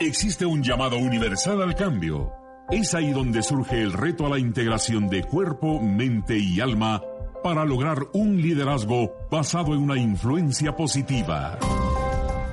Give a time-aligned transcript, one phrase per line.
[0.00, 2.32] Existe un llamado universal al cambio.
[2.70, 7.02] Es ahí donde surge el reto a la integración de cuerpo, mente y alma
[7.44, 11.58] para lograr un liderazgo basado en una influencia positiva.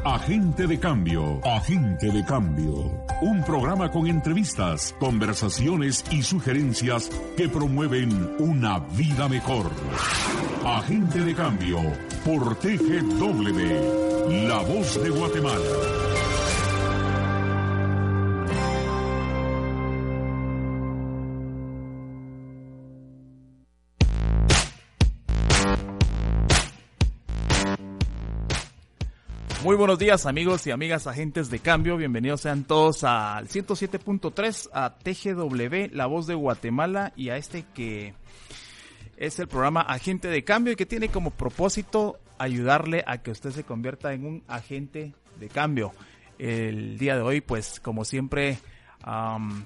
[0.03, 3.05] Agente de Cambio, Agente de Cambio.
[3.21, 9.71] Un programa con entrevistas, conversaciones y sugerencias que promueven una vida mejor.
[10.65, 11.79] Agente de Cambio,
[12.25, 16.26] por TGW, La Voz de Guatemala.
[29.67, 34.95] Muy buenos días amigos y amigas agentes de cambio, bienvenidos sean todos al 107.3 a
[34.95, 38.13] TGW, la voz de Guatemala y a este que
[39.17, 43.49] es el programa Agente de Cambio y que tiene como propósito ayudarle a que usted
[43.49, 45.91] se convierta en un agente de cambio.
[46.39, 48.59] El día de hoy pues como siempre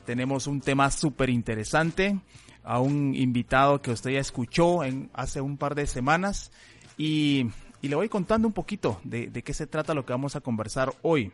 [0.08, 2.18] tenemos un tema súper interesante,
[2.64, 6.52] a un invitado que usted ya escuchó en, hace un par de semanas
[6.98, 10.42] y y le voy contando un poquito de, qué se trata lo que vamos a
[10.42, 11.32] conversar hoy.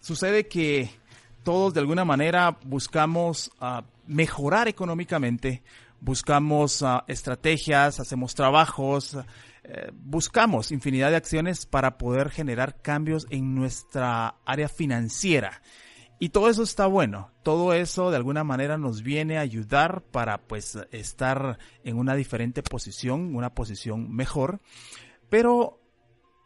[0.00, 0.90] sucede que
[1.44, 5.62] todos de alguna manera buscamos ah, mejorar económicamente,
[6.00, 9.16] buscamos ah, estrategias, hacemos trabajos,
[9.64, 15.60] eh, buscamos infinidad de acciones para poder generar cambios en nuestra área financiera.
[16.18, 17.30] Y todo eso está bueno.
[17.42, 22.62] Todo eso de alguna manera nos viene a ayudar para pues estar en una diferente
[22.62, 24.60] posición, una posición mejor.
[25.28, 25.80] Pero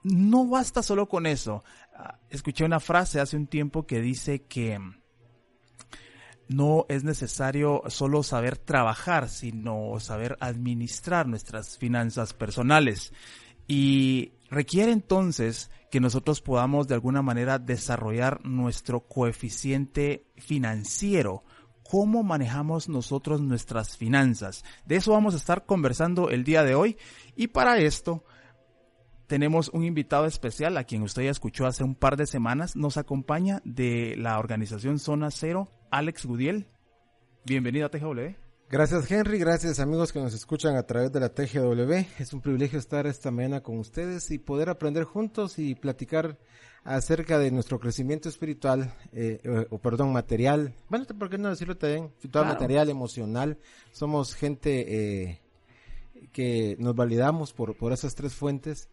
[0.03, 1.65] no basta solo con eso.
[1.97, 4.79] Ah, escuché una frase hace un tiempo que dice que
[6.49, 13.13] no es necesario solo saber trabajar, sino saber administrar nuestras finanzas personales.
[13.67, 21.45] Y requiere entonces que nosotros podamos de alguna manera desarrollar nuestro coeficiente financiero.
[21.83, 24.65] ¿Cómo manejamos nosotros nuestras finanzas?
[24.87, 26.97] De eso vamos a estar conversando el día de hoy
[27.37, 28.25] y para esto
[29.27, 32.75] tenemos un invitado especial a quien usted ya escuchó hace un par de semanas.
[32.75, 36.69] Nos acompaña de la organización Zona Cero, Alex Gudiel.
[37.45, 38.42] Bienvenido a TGW.
[38.73, 41.93] Gracias Henry, gracias amigos que nos escuchan a través de la TGW.
[42.19, 46.39] Es un privilegio estar esta mañana con ustedes y poder aprender juntos y platicar
[46.83, 50.73] acerca de nuestro crecimiento espiritual, eh, o, perdón, material.
[50.89, 52.05] Bueno, ¿por qué no decirlo también?
[52.05, 53.59] Espiritual, material, emocional.
[53.91, 55.43] Somos gente eh,
[56.33, 58.89] que nos validamos por, por esas tres fuentes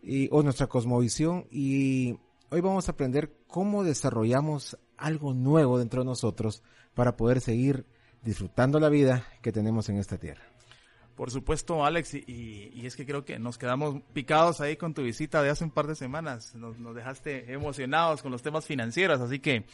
[0.00, 2.20] y, o nuestra cosmovisión y
[2.50, 6.62] hoy vamos a aprender cómo desarrollamos algo nuevo dentro de nosotros
[6.94, 7.84] para poder seguir
[8.24, 10.42] disfrutando la vida que tenemos en esta tierra.
[11.14, 15.42] Por supuesto, Alex, y, es que creo que nos quedamos picados ahí con tu visita
[15.42, 16.54] de hace un par de semanas.
[16.56, 19.64] Nos, dejaste emocionados con los temas financieros, así que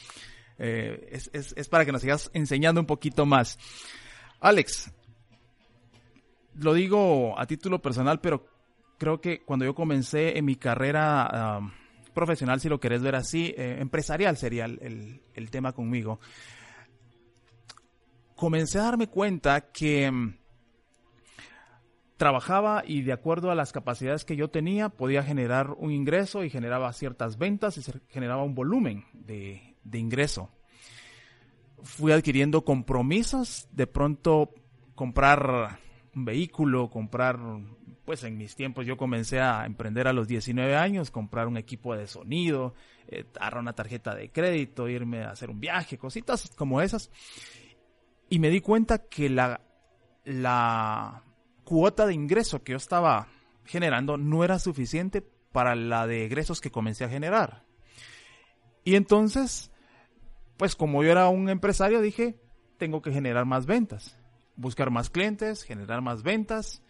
[0.58, 3.58] eh, es, para que nos sigas enseñando un poquito más.
[4.40, 4.92] Alex,
[6.56, 8.46] lo digo a título personal, pero
[8.98, 11.62] creo que cuando yo comencé en mi carrera
[12.12, 16.20] profesional, si lo querés ver así, eh, empresarial sería el tema conmigo
[18.40, 20.34] comencé a darme cuenta que mm,
[22.16, 26.48] trabajaba y de acuerdo a las capacidades que yo tenía podía generar un ingreso y
[26.48, 30.50] generaba ciertas ventas y generaba un volumen de, ingreso.
[31.82, 34.54] Fui adquiriendo compromisos, de pronto
[34.94, 35.78] comprar
[36.14, 37.38] un vehículo, comprar,
[38.06, 41.94] pues en mis tiempos yo comencé a emprender a los 19 años, comprar un equipo
[41.94, 42.74] de sonido,
[43.06, 43.26] eh,
[43.58, 47.10] una tarjeta de crédito, irme a hacer un viaje, cositas como esas
[48.30, 49.60] y me di cuenta que la,
[50.24, 51.24] la
[51.64, 53.26] cuota de ingreso que yo estaba
[53.64, 57.64] generando no era suficiente para la de egresos que comencé a generar.
[58.84, 59.72] Y entonces,
[60.56, 62.40] pues como yo era un empresario, dije,
[62.78, 64.16] tengo que generar más ventas,
[64.56, 66.82] buscar más clientes, generar más ventas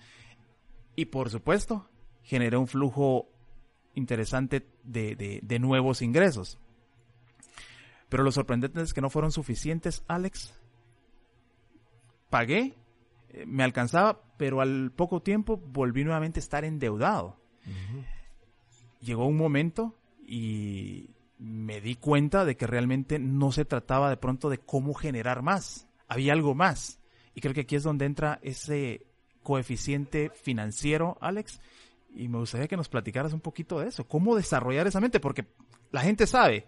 [0.94, 1.88] y por supuesto,
[2.22, 3.30] generé un flujo
[3.94, 6.58] interesante de, de, de nuevos ingresos.
[8.10, 10.59] Pero lo sorprendente es que no fueron suficientes, Alex,
[12.30, 12.78] pagué,
[13.28, 17.38] eh, me alcanzaba, pero al poco tiempo volví nuevamente a estar endeudado.
[19.00, 24.50] Llegó un momento y me di cuenta de que realmente no se trataba de pronto
[24.50, 27.00] de cómo generar más, había algo más.
[27.34, 29.06] Y creo que aquí es donde entra ese
[29.42, 31.60] coeficiente financiero, Alex,
[32.14, 35.46] y me gustaría que nos platicaras un poquito de eso, cómo desarrollar esa mente, porque
[35.92, 36.66] la gente sabe,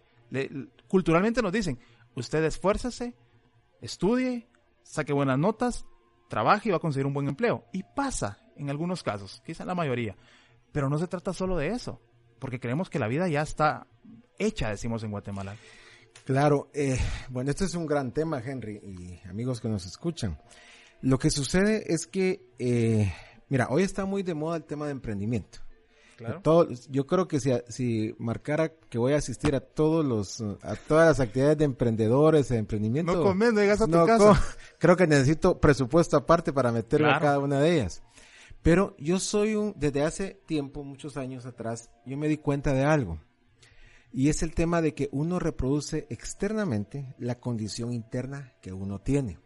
[0.88, 1.78] culturalmente nos dicen,
[2.14, 3.14] usted esfuércese,
[3.80, 4.48] estudie,
[4.82, 5.86] saque buenas notas,
[6.28, 7.64] trabaje y va a conseguir un buen empleo.
[7.72, 10.16] Y pasa en algunos casos, quizá en la mayoría,
[10.72, 12.00] pero no se trata solo de eso,
[12.38, 13.86] porque creemos que la vida ya está
[14.38, 15.56] hecha, decimos en Guatemala.
[16.24, 16.98] Claro, eh,
[17.30, 20.38] bueno, este es un gran tema, Henry, y amigos que nos escuchan.
[21.00, 23.12] Lo que sucede es que, eh,
[23.48, 25.58] mira, hoy está muy de moda el tema de emprendimiento.
[26.16, 26.68] Claro.
[26.88, 31.08] yo creo que si, si marcara que voy a asistir a todos los, a todas
[31.08, 33.12] las actividades de emprendedores, de emprendimiento.
[33.12, 34.40] No comes, no llegas a tu casa.
[34.78, 38.02] creo que necesito presupuesto aparte para meterme a cada una de ellas.
[38.62, 42.84] Pero yo soy un, desde hace tiempo, muchos años atrás, yo me di cuenta de
[42.84, 43.18] algo.
[44.12, 49.38] Y es el tema de que uno reproduce externamente la condición interna que uno tiene.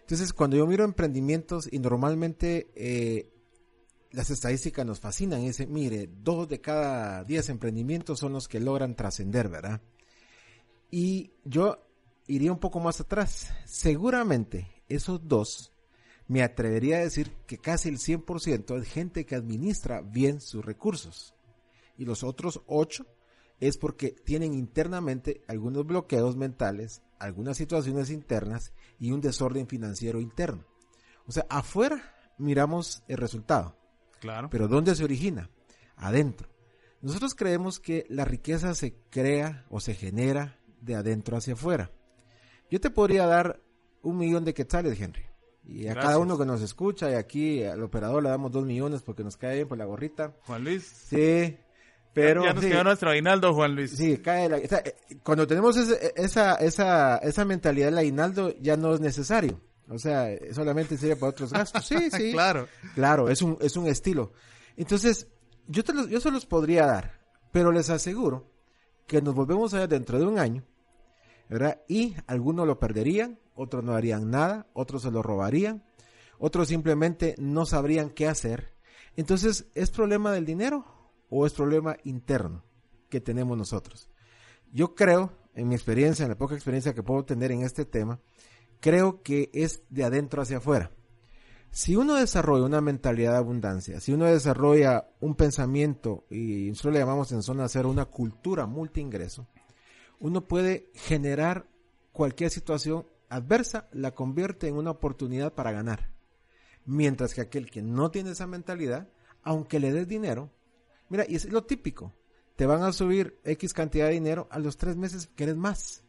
[0.00, 3.32] Entonces, cuando yo miro emprendimientos y normalmente eh,
[4.12, 8.94] las estadísticas nos fascinan, dice, mire, dos de cada diez emprendimientos son los que logran
[8.94, 9.80] trascender, ¿verdad?
[10.90, 11.78] Y yo
[12.26, 13.52] iría un poco más atrás.
[13.64, 15.72] Seguramente esos dos,
[16.28, 21.34] me atrevería a decir que casi el 100% es gente que administra bien sus recursos.
[21.96, 23.06] Y los otros ocho
[23.60, 30.64] es porque tienen internamente algunos bloqueos mentales, algunas situaciones internas y un desorden financiero interno.
[31.26, 33.76] O sea, afuera miramos el resultado.
[34.26, 34.50] Claro.
[34.50, 35.48] Pero ¿dónde se origina?
[35.96, 36.48] Adentro.
[37.00, 41.90] Nosotros creemos que la riqueza se crea o se genera de adentro hacia afuera.
[42.70, 43.60] Yo te podría dar
[44.02, 45.24] un millón de quetzales, Henry.
[45.64, 49.02] Y a cada uno que nos escucha, y aquí al operador le damos dos millones
[49.02, 50.34] porque nos cae bien por la gorrita.
[50.46, 50.84] Juan Luis.
[50.84, 51.56] Sí,
[52.12, 53.90] pero, ya nos quedó nuestro aguinaldo, Juan Luis.
[53.90, 59.00] Sí, cae la, eh, cuando tenemos esa, esa, esa mentalidad del aguinaldo ya no es
[59.00, 59.60] necesario.
[59.88, 61.86] O sea, solamente sería para otros gastos.
[61.86, 62.30] Sí, sí.
[62.32, 62.68] claro.
[62.94, 64.32] Claro, es un, es un estilo.
[64.76, 65.28] Entonces,
[65.68, 67.20] yo, te los, yo se los podría dar,
[67.52, 68.50] pero les aseguro
[69.06, 70.64] que nos volvemos a ver dentro de un año,
[71.48, 71.80] ¿verdad?
[71.88, 75.84] Y algunos lo perderían, otros no harían nada, otros se lo robarían,
[76.38, 78.74] otros simplemente no sabrían qué hacer.
[79.16, 80.96] Entonces, ¿es problema del dinero?
[81.28, 82.64] o es problema interno
[83.08, 84.10] que tenemos nosotros.
[84.72, 88.20] Yo creo, en mi experiencia, en la poca experiencia que puedo tener en este tema,
[88.80, 90.90] creo que es de adentro hacia afuera.
[91.70, 97.00] Si uno desarrolla una mentalidad de abundancia, si uno desarrolla un pensamiento, y nosotros le
[97.00, 99.46] llamamos en zona cero una cultura multiingreso,
[100.18, 101.68] uno puede generar
[102.12, 106.10] cualquier situación adversa, la convierte en una oportunidad para ganar.
[106.86, 109.08] Mientras que aquel que no tiene esa mentalidad,
[109.42, 110.50] aunque le des dinero,
[111.08, 112.12] Mira, y es lo típico.
[112.56, 116.02] Te van a subir X cantidad de dinero, a los tres meses quieres más.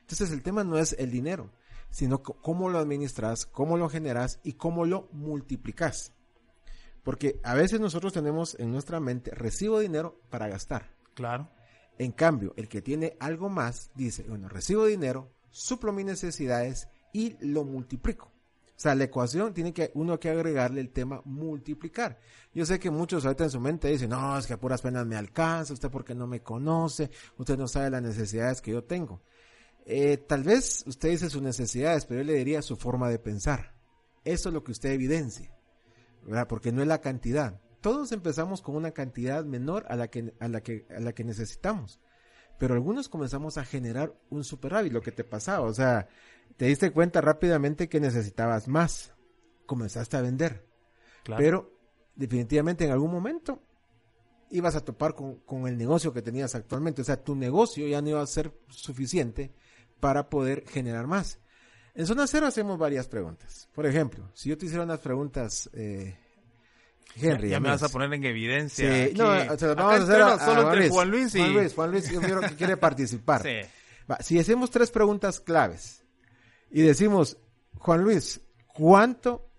[0.00, 1.50] Entonces el tema no es el dinero,
[1.90, 6.12] sino cómo lo administras, cómo lo generas y cómo lo multiplicas.
[7.02, 10.94] Porque a veces nosotros tenemos en nuestra mente, recibo dinero para gastar.
[11.14, 11.48] Claro.
[11.98, 17.36] En cambio, el que tiene algo más dice, bueno, recibo dinero, suplo mis necesidades y
[17.40, 18.26] lo multiplico.
[18.78, 22.20] O sea, la ecuación tiene que uno que agregarle el tema multiplicar.
[22.54, 25.04] Yo sé que muchos ahorita en su mente dicen, no, es que a puras penas
[25.04, 29.20] me alcanza, usted porque no me conoce, usted no sabe las necesidades que yo tengo.
[29.90, 33.74] Eh, tal vez usted dice sus necesidades, pero yo le diría su forma de pensar.
[34.22, 35.50] Eso es lo que usted evidencia,
[36.24, 36.46] ¿verdad?
[36.46, 37.62] Porque no es la cantidad.
[37.80, 41.24] Todos empezamos con una cantidad menor a la que, a la que, a la que
[41.24, 42.00] necesitamos.
[42.58, 45.66] Pero algunos comenzamos a generar un superávit, lo que te pasaba.
[45.66, 46.06] O sea,
[46.58, 49.14] te diste cuenta rápidamente que necesitabas más.
[49.64, 50.66] Comenzaste a vender.
[51.38, 51.72] Pero
[52.14, 53.62] definitivamente en algún momento
[54.50, 57.00] ibas a topar con, el negocio que tenías actualmente.
[57.00, 59.54] O sea, tu negocio ya no iba a ser suficiente
[60.00, 61.38] para poder generar más.
[61.94, 63.68] En Zona Cero hacemos varias preguntas.
[63.74, 66.16] Por ejemplo, si yo te hiciera unas preguntas, eh,
[67.16, 67.48] Henry.
[67.48, 69.08] Ya, me vas a poner en evidencia.
[69.08, 71.40] Sí, no, o sea, vamos a hacer solo entre Juan Luis y...
[71.40, 73.42] Juan Luis, Juan Luis, yo que quiere participar.
[74.08, 74.24] Sí.
[74.24, 76.02] si hacemos tres preguntas claves,
[76.70, 77.36] y decimos,
[77.74, 79.50] Juan Luis, ¿cuánto,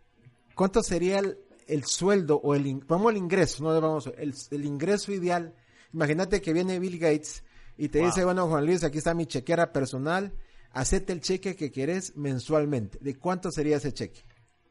[0.55, 5.53] cuánto sería el, sueldo o el, vamos al ingreso, no vamos, el, el ingreso ideal?
[5.93, 7.43] Imagínate que viene Bill Gates
[7.79, 10.33] y te dice, bueno, Juan Luis, aquí está mi chequera personal,
[10.73, 12.99] acepte el cheque que quieres mensualmente.
[12.99, 14.21] ¿De cuánto sería ese cheque?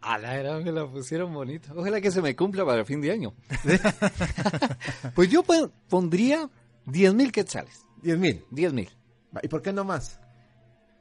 [0.03, 1.73] A la era me la pusieron bonito.
[1.75, 3.35] Ojalá que se me cumpla para el fin de año.
[5.15, 5.43] pues yo
[5.89, 6.51] pondría
[6.85, 7.83] 10 mil quetzales.
[8.03, 8.45] 10 mil.
[8.51, 8.91] 10 mil.
[9.43, 10.21] ¿Y por qué no más?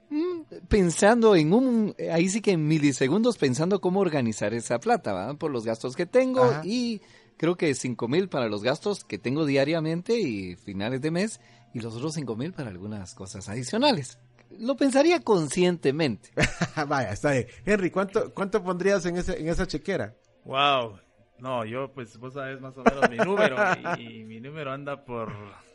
[0.10, 5.36] Mm, pensando en un, ahí sí que en milisegundos pensando cómo organizar esa plata, ¿verdad?
[5.36, 7.02] Por los gastos que tengo y
[7.36, 11.42] creo que 5 mil para los gastos que tengo diariamente y finales de mes
[11.74, 14.20] y los otros 5 mil para algunas cosas adicionales.
[14.60, 16.32] Lo pensaría conscientemente.
[16.88, 17.48] Vaya, está bien.
[17.66, 20.16] Henry, ¿cuánto, cuánto pondrías en, ese, en esa chequera?
[20.46, 21.00] Wow.
[21.40, 23.58] No, yo pues vos sabes más o menos mi número
[24.00, 25.32] y, mi número anda por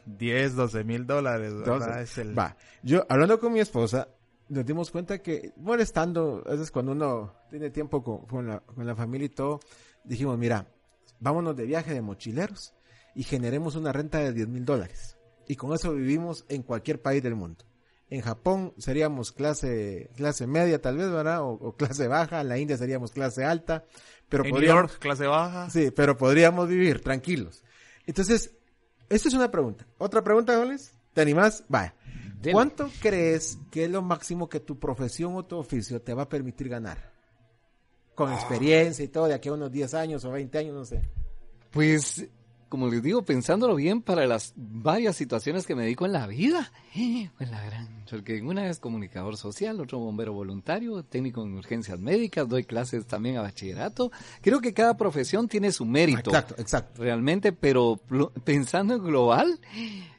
[0.07, 1.53] 10, 12 mil dólares.
[2.01, 2.37] Es el...
[2.37, 4.09] Va, yo hablando con mi esposa,
[4.49, 8.85] nos dimos cuenta que molestando, a veces cuando uno tiene tiempo con, con, la, con
[8.87, 9.61] la familia y todo,
[10.03, 10.67] dijimos, mira,
[11.21, 12.75] vámonos de viaje de mochileros
[13.15, 15.17] y generemos una renta de 10 mil dólares.
[15.49, 17.65] Y con eso vivimos en cualquier país del mundo.
[18.11, 21.43] En Japón seríamos clase, clase media tal vez, ¿verdad?
[21.43, 22.43] O, clase baja.
[22.43, 23.85] En la India seríamos clase alta.
[24.29, 25.71] Pero en New York, clase baja.
[25.71, 27.63] Sí, pero podríamos vivir tranquilos.
[28.07, 28.55] Entonces,
[29.09, 29.87] esta es una pregunta.
[29.99, 30.95] ¿Otra pregunta, Joles?
[31.13, 31.65] ¿Te animás?
[31.69, 31.95] Vaya.
[32.51, 36.29] ¿Cuánto crees que es lo máximo que tu profesión o tu oficio te va a
[36.29, 37.13] permitir ganar?
[38.15, 41.03] con experiencia y todo, de aquí a unos 10 años o 20 años, no sé.
[41.71, 42.27] Pues,
[42.73, 46.73] como les digo, pensándolo bien para las varias situaciones que me dedico en la vida,
[47.37, 52.49] pues la gran, porque una es comunicador social, otro bombero voluntario, técnico en urgencias médicas,
[52.49, 54.11] doy clases también a bachillerato.
[54.41, 56.31] Creo que cada profesión tiene su mérito.
[56.31, 57.03] Exacto, exacto.
[57.03, 58.01] Realmente, pero
[58.43, 59.61] pensando en global,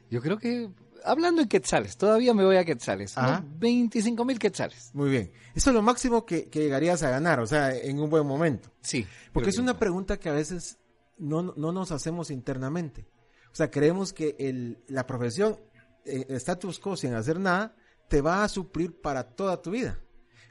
[0.08, 0.70] yo creo que
[1.04, 3.16] hablando en quetzales, todavía me voy a quetzales.
[3.58, 4.90] 25 mil quetzales.
[4.92, 5.32] Muy bien.
[5.56, 8.70] Eso es lo máximo que, llegarías a ganar, o sea, en un buen momento.
[8.80, 9.04] Sí.
[9.32, 10.78] Porque es una pregunta que a veces
[11.18, 13.06] no, no nos hacemos internamente.
[13.52, 15.58] O sea, creemos que el, la profesión,
[16.04, 17.76] eh, status quo, sin hacer nada,
[18.08, 19.98] te va a suplir para toda tu vida.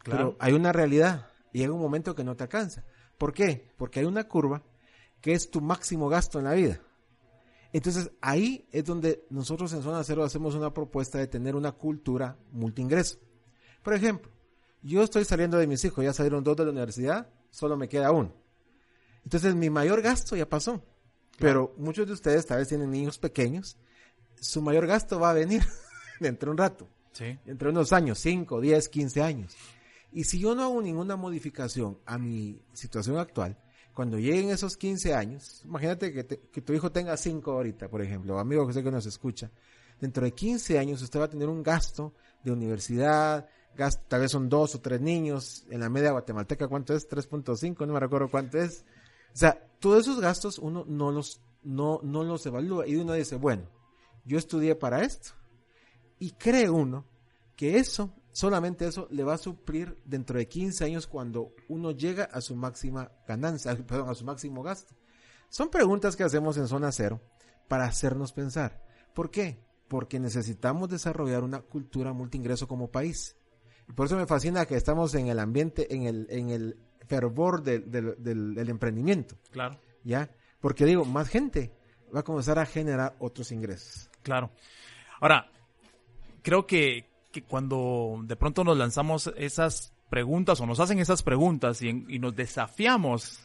[0.03, 0.35] Claro.
[0.35, 2.83] Pero hay una realidad y hay un momento que no te alcanza.
[3.17, 3.71] ¿Por qué?
[3.77, 4.63] Porque hay una curva
[5.21, 6.81] que es tu máximo gasto en la vida.
[7.71, 12.37] Entonces ahí es donde nosotros en Zona Cero hacemos una propuesta de tener una cultura
[12.51, 13.17] multiingreso.
[13.81, 14.31] Por ejemplo,
[14.81, 18.11] yo estoy saliendo de mis hijos, ya salieron dos de la universidad, solo me queda
[18.11, 18.33] uno.
[19.23, 20.83] Entonces mi mayor gasto ya pasó.
[21.39, 23.77] Pero muchos de ustedes tal vez tienen niños pequeños,
[24.39, 25.63] su mayor gasto va a venir
[26.19, 26.87] dentro de un rato.
[27.11, 27.37] Sí.
[27.45, 29.55] Entre unos años, 5, 10, 15 años.
[30.11, 33.57] Y si yo no hago ninguna modificación a mi situación actual,
[33.93, 38.65] cuando lleguen esos 15 años, imagínate que, tu hijo tenga 5 ahorita, por ejemplo, amigo
[38.67, 39.51] que sé que nos escucha,
[39.99, 42.13] dentro de 15 años usted va a tener un gasto
[42.43, 46.95] de universidad, gasto, tal vez son dos o tres niños, en la media guatemalteca, ¿cuánto
[46.95, 47.07] es?
[47.07, 48.83] 3.5, no me recuerdo cuánto es.
[49.33, 53.35] O sea, todos esos gastos uno no los, no, no los evalúa y uno dice,
[53.35, 53.69] bueno,
[54.25, 55.31] yo estudié para esto.
[56.19, 57.05] Y cree uno
[57.55, 62.25] que eso solamente eso le va a suplir dentro de 15 años cuando uno llega
[62.25, 64.95] a su máxima ganancia, perdón, a su máximo gasto.
[65.49, 67.21] Son preguntas que hacemos en zona cero
[67.67, 68.83] para hacernos pensar.
[69.13, 69.63] ¿Por qué?
[69.87, 73.37] Porque necesitamos desarrollar una cultura multiingreso como país.
[73.87, 77.63] Y por eso me fascina que estamos en el ambiente, en el, en el fervor
[77.63, 79.35] del, del emprendimiento.
[79.51, 79.79] Claro.
[80.03, 80.29] ¿Ya?
[80.59, 81.73] Porque digo, más gente
[82.13, 84.09] va a comenzar a generar otros ingresos.
[84.21, 84.51] Claro.
[85.19, 85.49] Ahora,
[86.41, 91.81] creo que, que cuando de pronto nos lanzamos esas preguntas o nos hacen esas preguntas
[91.81, 93.39] y, nos desafiamos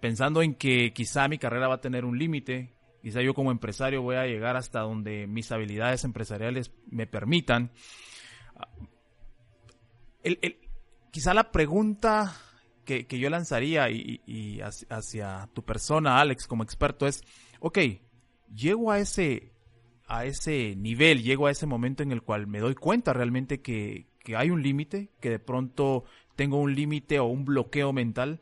[0.00, 4.00] pensando en que quizá mi carrera va a tener un límite, quizá yo como empresario
[4.00, 7.70] voy a llegar hasta donde mis habilidades empresariales me permitan.
[11.10, 12.34] Quizá la pregunta
[12.84, 17.22] que, yo lanzaría y, hacia, tu persona, Alex, como experto, es,
[17.60, 17.78] ok,
[18.54, 19.54] llego a ese
[20.06, 24.06] a ese nivel, llego a ese momento en el cual me doy cuenta realmente que,
[24.36, 26.04] hay un límite, que de pronto
[26.36, 28.40] tengo un límite o un bloqueo mental,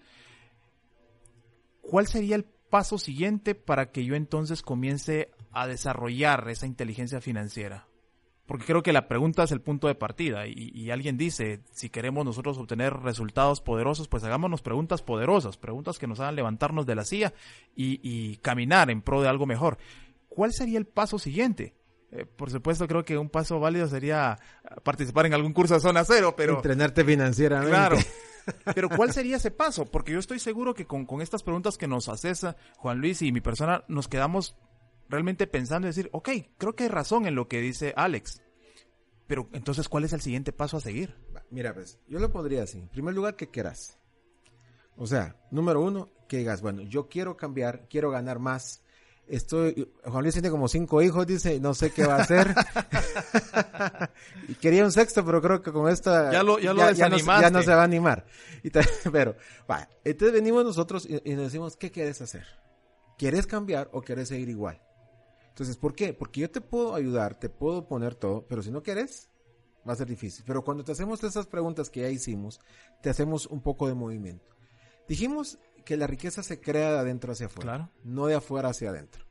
[1.81, 7.87] ¿cuál sería el paso siguiente para que yo entonces comience a desarrollar esa inteligencia financiera?
[8.53, 12.25] Porque creo que la pregunta es el punto de partida y, alguien dice, si queremos
[12.27, 17.07] nosotros obtener resultados poderosos, pues hagámonos preguntas poderosas, preguntas que nos hagan levantarnos de la
[17.07, 17.33] silla
[17.75, 19.79] y, y caminar en pro de algo mejor.
[20.35, 21.75] ¿cuál sería el paso siguiente?
[22.11, 24.39] Eh, por supuesto, creo que un paso válido sería
[24.83, 26.57] participar en algún curso de zona cero, pero...
[26.57, 27.71] Entrenarte financieramente.
[27.71, 27.97] Claro.
[28.75, 29.85] Pero ¿cuál sería ese paso?
[29.85, 32.45] Porque yo estoy seguro que con, estas preguntas que nos haces,
[32.77, 34.57] Juan Luis y mi persona, nos quedamos
[35.09, 36.29] realmente pensando y decir, ok,
[36.59, 38.42] creo que hay razón en lo que dice Alex.
[39.27, 41.15] Pero entonces, ¿cuál es el siguiente paso a seguir?
[41.51, 42.79] Mira, pues, yo lo podría así.
[42.79, 43.99] En primer lugar, que quieras.
[44.97, 48.83] O sea, número uno, que digas, bueno, yo quiero cambiar, quiero ganar más,
[49.29, 52.55] Estoy, Juan Luis tiene como cinco hijos, dice, no sé qué va a hacer.
[54.49, 57.19] y quería un sexto, pero creo que con esta ya, lo, ya, lo ya, no,
[57.63, 58.27] se va a animar.
[58.63, 58.71] Y
[59.13, 59.37] pero,
[59.67, 62.45] vaya, entonces venimos nosotros y, nos decimos, ¿qué quieres hacer?
[63.17, 64.83] ¿Quieres cambiar o quieres seguir igual?
[65.53, 66.13] Entonces, ¿por qué?
[66.15, 69.29] Porque yo te puedo ayudar, te puedo poner todo, pero si no quieres,
[69.87, 70.45] va a ser difícil.
[70.47, 72.59] Pero cuando te hacemos esas preguntas que ya hicimos,
[73.03, 74.51] te hacemos un poco de movimiento.
[75.09, 77.91] Dijimos que la riqueza se crea de adentro hacia afuera, Claro.
[78.05, 79.25] no de afuera hacia adentro.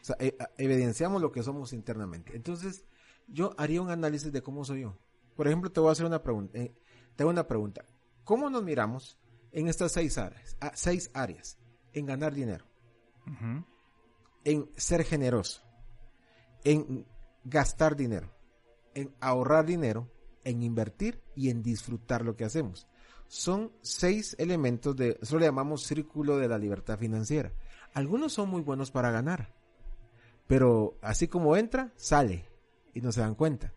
[0.00, 2.34] O sea, e- evidenciamos lo que somos internamente.
[2.36, 2.84] Entonces,
[3.26, 4.96] yo haría un análisis de cómo soy yo.
[5.36, 6.58] Por ejemplo, te voy a hacer una pregunta.
[6.58, 6.74] eh,
[7.16, 7.84] te hago una pregunta.
[8.24, 9.18] ¿Cómo nos miramos
[9.52, 10.56] en estas seis áreas?
[10.60, 11.58] ah, seis áreas.
[11.92, 12.64] En ganar dinero,
[14.44, 15.62] en ser generoso,
[16.66, 17.06] en
[17.44, 18.32] gastar dinero,
[18.94, 20.10] en ahorrar dinero,
[20.44, 22.86] en invertir y en disfrutar lo que hacemos.
[23.28, 27.52] Son seis elementos de, eso le llamamos círculo de la libertad financiera.
[27.94, 29.54] Algunos son muy buenos para ganar,
[30.46, 32.48] pero así como entra, sale
[32.94, 33.72] y no se dan cuenta.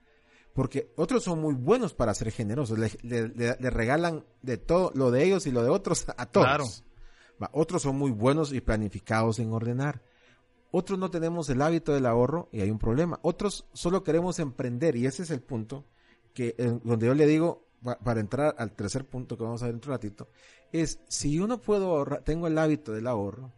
[0.53, 5.23] Porque otros son muy buenos para ser generosos, le, le- regalan de todo, lo de
[5.23, 6.47] ellos y lo de otros a todos.
[6.47, 6.65] Claro.
[7.53, 10.01] Otros son muy buenos y planificados en ordenar.
[10.71, 13.19] Otros no tenemos el hábito del ahorro y hay un problema.
[13.23, 15.85] Otros solo queremos emprender y ese es el punto
[16.33, 19.65] que eh, donde yo le digo pa- para entrar al tercer punto que vamos a
[19.65, 20.29] ver de un ratito
[20.71, 23.51] es si yo no puedo ahorrar, tengo el hábito del ahorro,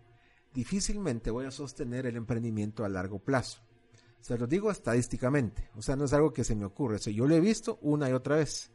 [0.53, 3.62] difícilmente voy a sostener el emprendimiento a largo plazo.
[4.22, 7.12] Se lo digo estadísticamente, o sea, no es algo que se me ocurre, o sea,
[7.12, 8.72] yo lo he visto una y otra vez,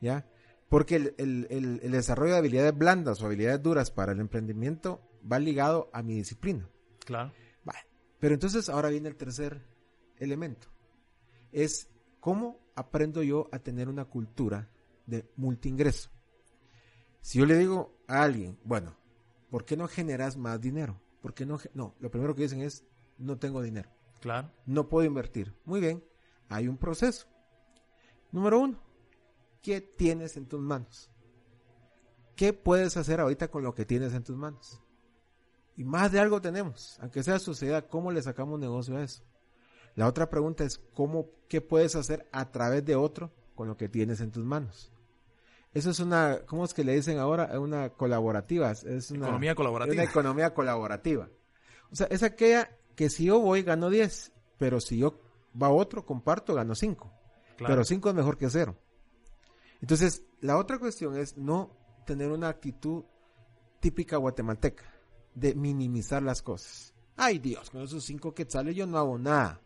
[0.00, 0.26] ¿ya?
[0.68, 1.46] Porque el-
[1.82, 6.14] el desarrollo de habilidades blandas o habilidades duras para el emprendimiento va ligado a mi
[6.16, 6.68] disciplina.
[7.04, 7.32] Claro.
[8.20, 9.60] Pero entonces ahora viene el tercer
[10.18, 10.68] elemento.
[11.52, 11.88] Es
[12.20, 14.68] cómo aprendo yo a tener una cultura
[15.06, 16.10] de multiingreso.
[17.22, 18.96] Si yo le digo a alguien, bueno,
[19.50, 21.00] ¿por qué no generas más dinero?
[21.20, 21.58] ¿Por qué no?
[21.74, 22.84] No, lo primero que dicen es,
[23.18, 24.50] no tengo dinero, Claro.
[24.66, 25.54] no puedo invertir.
[25.64, 26.02] Muy bien,
[26.48, 27.26] hay un proceso.
[28.32, 28.78] Número uno,
[29.62, 31.10] ¿qué tienes en tus manos?
[32.36, 34.80] ¿Qué puedes hacer ahorita con lo que tienes en tus manos?
[35.80, 39.24] Y más de algo tenemos, aunque sea sociedad, ¿cómo le sacamos negocio a eso?
[39.94, 43.88] La otra pregunta es, ¿cómo, ¿qué puedes hacer a través de otro con lo que
[43.88, 44.92] tienes en tus manos?
[45.72, 47.58] Eso es una, ¿cómo es que le dicen ahora?
[47.58, 48.70] Una colaborativa.
[48.72, 50.02] Es una Economía colaborativa.
[50.02, 51.30] Una economía colaborativa.
[51.90, 55.18] O sea, es aquella que si yo voy gano 10, pero si yo
[55.60, 57.10] va otro, comparto, gano 5.
[57.56, 57.72] Claro.
[57.72, 58.76] Pero 5 es mejor que 0.
[59.80, 63.04] Entonces, la otra cuestión es no tener una actitud
[63.80, 64.89] típica guatemalteca
[65.34, 66.94] de minimizar las cosas.
[67.16, 69.60] Ay Dios, con esos 5 quetzales yo no hago nada.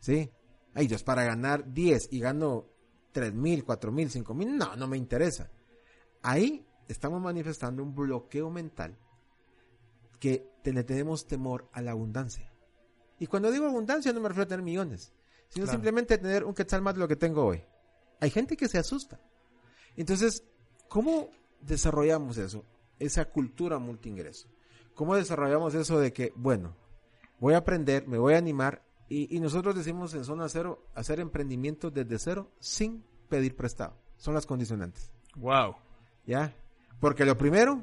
[0.00, 0.30] ¿Sí?
[0.74, 2.66] Ay Dios, para ganar 10 y gano
[3.12, 5.50] 3 mil, 4 mil, 5 mil, no, no me interesa.
[6.22, 8.96] Ahí estamos manifestando un bloqueo mental
[10.18, 12.52] que le tenemos temor a la abundancia.
[13.18, 15.12] Y cuando digo abundancia no me refiero a tener millones,
[15.48, 15.76] sino Claro.
[15.76, 17.62] simplemente tener un quetzal más de lo que tengo hoy.
[18.20, 19.20] Hay gente que se asusta.
[19.96, 20.44] Entonces,
[20.88, 22.64] ¿cómo desarrollamos eso?
[22.98, 24.48] Esa cultura multiingreso.
[24.94, 26.74] ¿Cómo desarrollamos eso de que, bueno,
[27.38, 31.20] voy a aprender, me voy a animar y, y nosotros decimos en zona cero hacer
[31.20, 33.96] emprendimientos desde cero sin pedir prestado?
[34.16, 35.10] Son las condicionantes.
[35.36, 35.76] Wow.
[36.26, 36.54] ¿Ya?
[37.00, 37.82] Porque lo primero,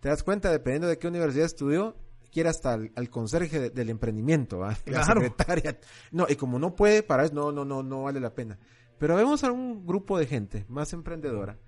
[0.00, 1.94] te das cuenta, dependiendo de qué universidad estudió,
[2.32, 4.70] quiere hasta al, al conserje de- del emprendimiento, ¿va?
[4.86, 5.20] la Claro.
[5.20, 5.78] secretaria.
[6.10, 8.58] No, y como no puede, para eso no, no, no, no vale la pena.
[8.98, 11.58] Pero vemos a un grupo de gente más emprendedora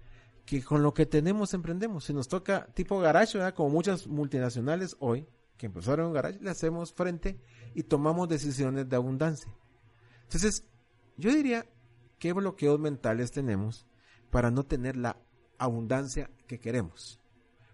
[0.44, 2.04] que con lo que tenemos emprendemos.
[2.04, 5.26] Si nos toca tipo garage, como muchas multinacionales hoy,
[5.56, 7.38] que empezaron un garage, le hacemos frente
[7.74, 9.54] y tomamos decisiones de abundancia.
[10.24, 10.64] Entonces,
[11.16, 11.66] yo diría,
[12.18, 13.86] ¿qué bloqueos mentales tenemos
[14.30, 15.16] para no tener la
[15.58, 17.20] abundancia que queremos?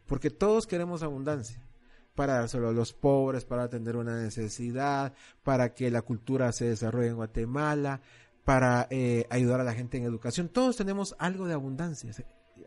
[0.06, 1.64] Porque todos queremos abundancia.
[2.14, 7.08] Para dárselo a los pobres, para atender una necesidad, para que la cultura se desarrolle
[7.08, 8.00] en Guatemala,
[8.44, 10.48] para eh, ayudar a la gente en educación.
[10.48, 12.10] Todos tenemos algo de abundancia.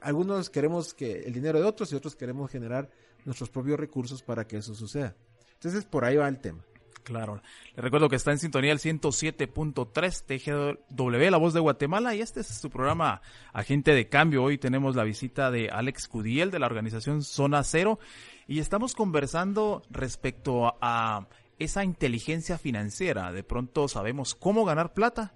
[0.02, 2.90] Algunos queremos que el dinero de otros y otros queremos generar
[3.26, 5.16] nuestros propios recursos para que eso suceda.
[5.54, 6.64] Entonces, por ahí va el tema.
[7.04, 7.42] Claro.
[7.76, 12.42] Le recuerdo que está en sintonía el 107.3 TGW, La Voz de Guatemala, y este
[12.42, 13.22] es su programa
[13.54, 14.44] Agente de Cambio.
[14.44, 18.00] Hoy tenemos la visita de Alex Cudiel de la organización Zona Cero
[18.48, 21.28] y estamos conversando respecto a
[21.58, 23.32] esa inteligencia financiera.
[23.32, 25.34] De pronto sabemos cómo ganar plata,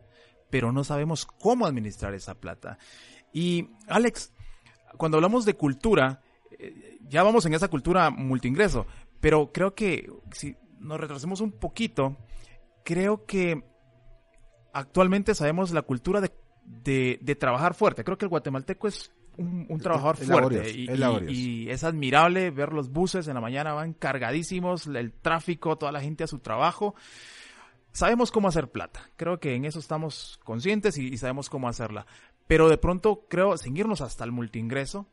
[0.50, 2.78] pero no sabemos cómo administrar esa plata.
[3.34, 4.32] Y Alex,
[4.98, 6.22] cuando hablamos de cultura,
[6.60, 8.86] eh, ya vamos en esa cultura multiingreso,
[9.20, 12.18] pero creo que si nos retrasemos un poquito,
[12.84, 13.64] creo que
[14.74, 16.32] actualmente sabemos la cultura de,
[16.64, 18.04] de- de trabajar fuerte.
[18.04, 21.34] Creo que el guatemalteco es un, un trabajador fuerte laborioso, y, es y- laborioso.
[21.34, 26.02] y es admirable ver los buses en la mañana, van cargadísimos, el tráfico, toda la
[26.02, 26.96] gente a su trabajo.
[27.92, 29.10] Sabemos cómo hacer plata.
[29.16, 32.06] Creo que en eso estamos conscientes y, y sabemos cómo hacerla.
[32.48, 35.08] Pero de pronto creo, sin irnos hasta el multiingreso,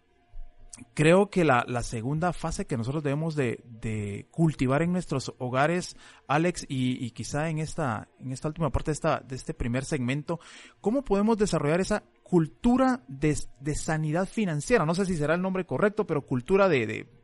[0.95, 5.97] creo que la, la segunda fase que nosotros debemos de, de cultivar en nuestros hogares,
[6.27, 9.85] Alex, y, y quizá en esta, en esta última parte de, esta, de este primer
[9.85, 10.41] segmento,
[10.81, 14.85] ¿cómo podemos desarrollar esa cultura de, de sanidad financiera?
[14.87, 17.23] No sé si será el nombre correcto, pero cultura de, de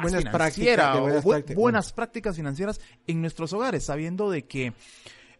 [0.00, 1.56] Buenas prácticas, buenas bu- prácticas.
[1.56, 4.72] buenas prácticas financieras en nuestros hogares, sabiendo de que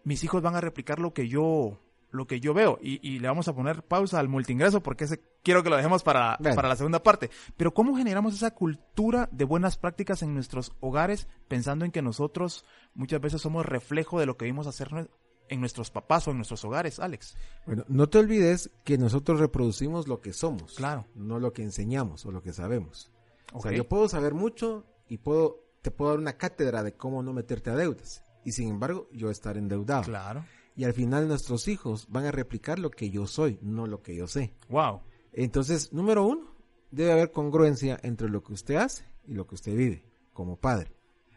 [0.04, 1.80] mis hijos van a replicar lo que yo
[2.12, 5.20] lo que yo veo y, y le vamos a poner pausa al multiingreso porque ese
[5.42, 7.30] quiero que lo dejemos para, para la segunda parte.
[7.56, 12.64] Pero ¿cómo generamos esa cultura de buenas prácticas en nuestros hogares pensando en que nosotros
[12.94, 15.08] muchas veces somos reflejo de lo que vimos hacer
[15.48, 17.36] en nuestros papás o en nuestros hogares, Alex?
[17.66, 20.74] Bueno, no te olvides que nosotros reproducimos lo que somos.
[20.74, 21.06] Claro.
[21.14, 23.10] No lo que enseñamos o lo que sabemos.
[23.52, 27.22] O sea, yo puedo saber mucho y puedo, te puedo dar una cátedra de cómo
[27.22, 28.24] no meterte a deudas.
[28.44, 30.04] Y sin embargo, yo estar endeudado.
[30.04, 30.44] Claro.
[30.74, 34.16] Y al final nuestros hijos van a replicar lo que yo soy, no lo que
[34.16, 34.54] yo sé.
[34.68, 35.02] Wow.
[35.32, 36.54] Entonces, número uno,
[36.90, 40.92] debe haber congruencia entre lo que usted hace y lo que usted vive como padre.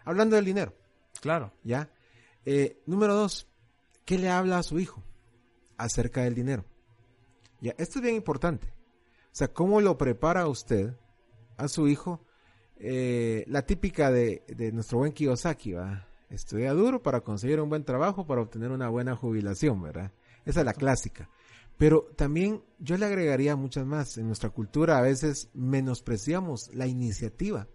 [0.05, 0.73] Hablando del dinero,
[1.21, 1.51] Claro.
[1.63, 1.89] ¿ya?
[2.45, 3.47] Eh, número dos,
[4.05, 5.01] ¿qué le habla a su hijo
[5.77, 6.63] acerca del dinero?
[7.61, 8.67] Ya, esto es bien importante.
[8.67, 10.93] O sea, ¿cómo lo prepara usted
[11.57, 12.21] a su hijo?
[12.77, 16.07] Eh, la típica de, de nuestro buen Kiyosaki, ¿va?
[16.35, 20.11] Estudia duro para conseguir un buen trabajo, para obtener una buena jubilación, ¿verdad?
[20.43, 21.29] Esa es la clásica.
[21.77, 24.17] Pero también yo le agregaría muchas más.
[24.17, 27.69] En nuestra cultura a veces menospreciamos la iniciativa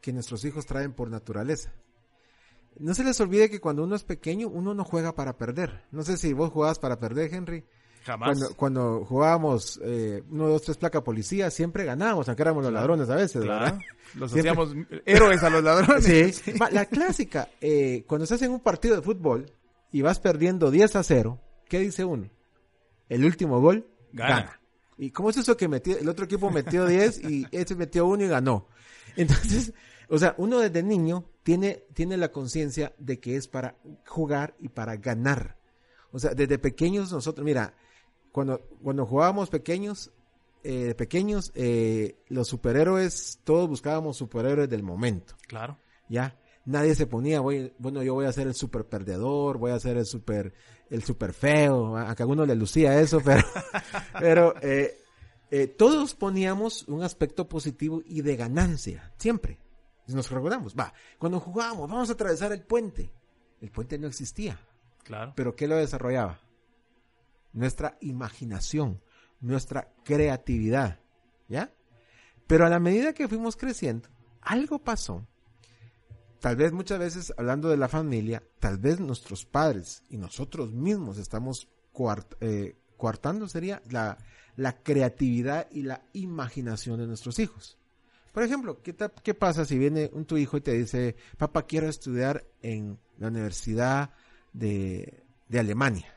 [0.00, 1.72] que nuestros hijos traen por naturaleza.
[2.80, 5.84] No se les olvide que cuando uno es pequeño, uno no juega para perder.
[5.92, 7.64] No sé si vos jugabas para perder, Henry.
[8.04, 8.28] Jamás.
[8.38, 13.08] Cuando, cuando jugábamos eh, uno, dos, tres placa policía, siempre ganábamos, aunque éramos los ladrones
[13.08, 13.64] a veces, Claro.
[13.64, 13.78] ¿verdad?
[14.14, 16.04] Los Siempre- hacíamos héroes a los ladrones.
[16.44, 16.52] Sí.
[16.70, 19.46] La clásica, eh, cuando estás en un partido de fútbol
[19.90, 22.30] y vas perdiendo 10 a 0, ¿qué dice uno?
[23.08, 24.28] El último gol Gana.
[24.36, 24.60] gana.
[24.98, 28.22] ¿Y cómo es eso que metió, el otro equipo metió 10 y este metió uno
[28.24, 28.68] y ganó?
[29.16, 29.72] Entonces,
[30.08, 33.74] o sea, uno desde niño tiene, tiene la conciencia de que es para
[34.06, 35.56] jugar y para ganar.
[36.12, 37.74] O sea, desde pequeños nosotros, mira,
[38.34, 40.10] cuando, cuando jugábamos pequeños,
[40.64, 45.36] eh, de pequeños, eh, los superhéroes, todos buscábamos superhéroes del momento.
[45.46, 45.78] Claro.
[46.08, 49.78] Ya, nadie se ponía, voy, bueno, yo voy a ser el super perdedor, voy a
[49.78, 50.52] ser el super,
[50.90, 53.44] el super feo, a cada uno le lucía eso, pero,
[54.18, 55.00] pero eh,
[55.52, 59.60] eh, todos poníamos un aspecto positivo y de ganancia, siempre.
[60.08, 63.12] Nos recordamos, va, cuando jugábamos, vamos a atravesar el puente.
[63.60, 64.58] El puente no existía,
[65.04, 65.34] Claro.
[65.36, 66.40] pero ¿qué lo desarrollaba?
[67.54, 69.00] Nuestra imaginación,
[69.40, 71.00] nuestra creatividad,
[71.48, 71.72] ¿ya?
[72.46, 74.10] Pero a la medida que fuimos creciendo,
[74.42, 75.26] algo pasó.
[76.40, 81.16] Tal vez muchas veces, hablando de la familia, tal vez nuestros padres y nosotros mismos
[81.16, 84.18] estamos cuart- eh, coartando, sería la,
[84.56, 87.78] la creatividad y la imaginación de nuestros hijos.
[88.32, 91.88] Por ejemplo, ¿qué, ¿qué pasa si viene un tu hijo y te dice, papá, quiero
[91.88, 94.10] estudiar en la Universidad
[94.52, 96.13] de, de Alemania?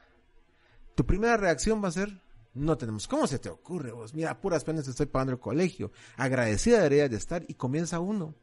[0.98, 2.24] Tu primera reacción va a ser,
[2.56, 4.16] no tenemos, ¿cómo se te ocurre vos?
[4.16, 8.34] Mira, puras penas te estoy pagando el colegio, agradecida deberías de estar y comienza uno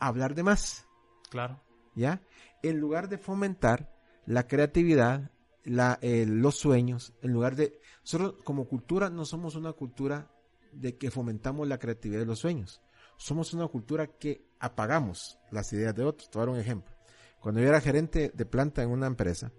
[0.00, 0.84] a hablar de más,
[1.30, 1.62] Claro.
[1.94, 2.20] ¿ya?
[2.64, 3.94] En lugar de fomentar
[4.26, 5.30] la creatividad,
[5.62, 10.28] la, eh, los sueños, en lugar de, nosotros como cultura no somos una cultura
[10.72, 12.82] de que fomentamos la creatividad y los sueños,
[13.16, 16.28] somos una cultura que apagamos las ideas de otros.
[16.28, 16.92] Te voy a dar un ejemplo.
[17.38, 19.52] Cuando yo era gerente de planta en una empresa,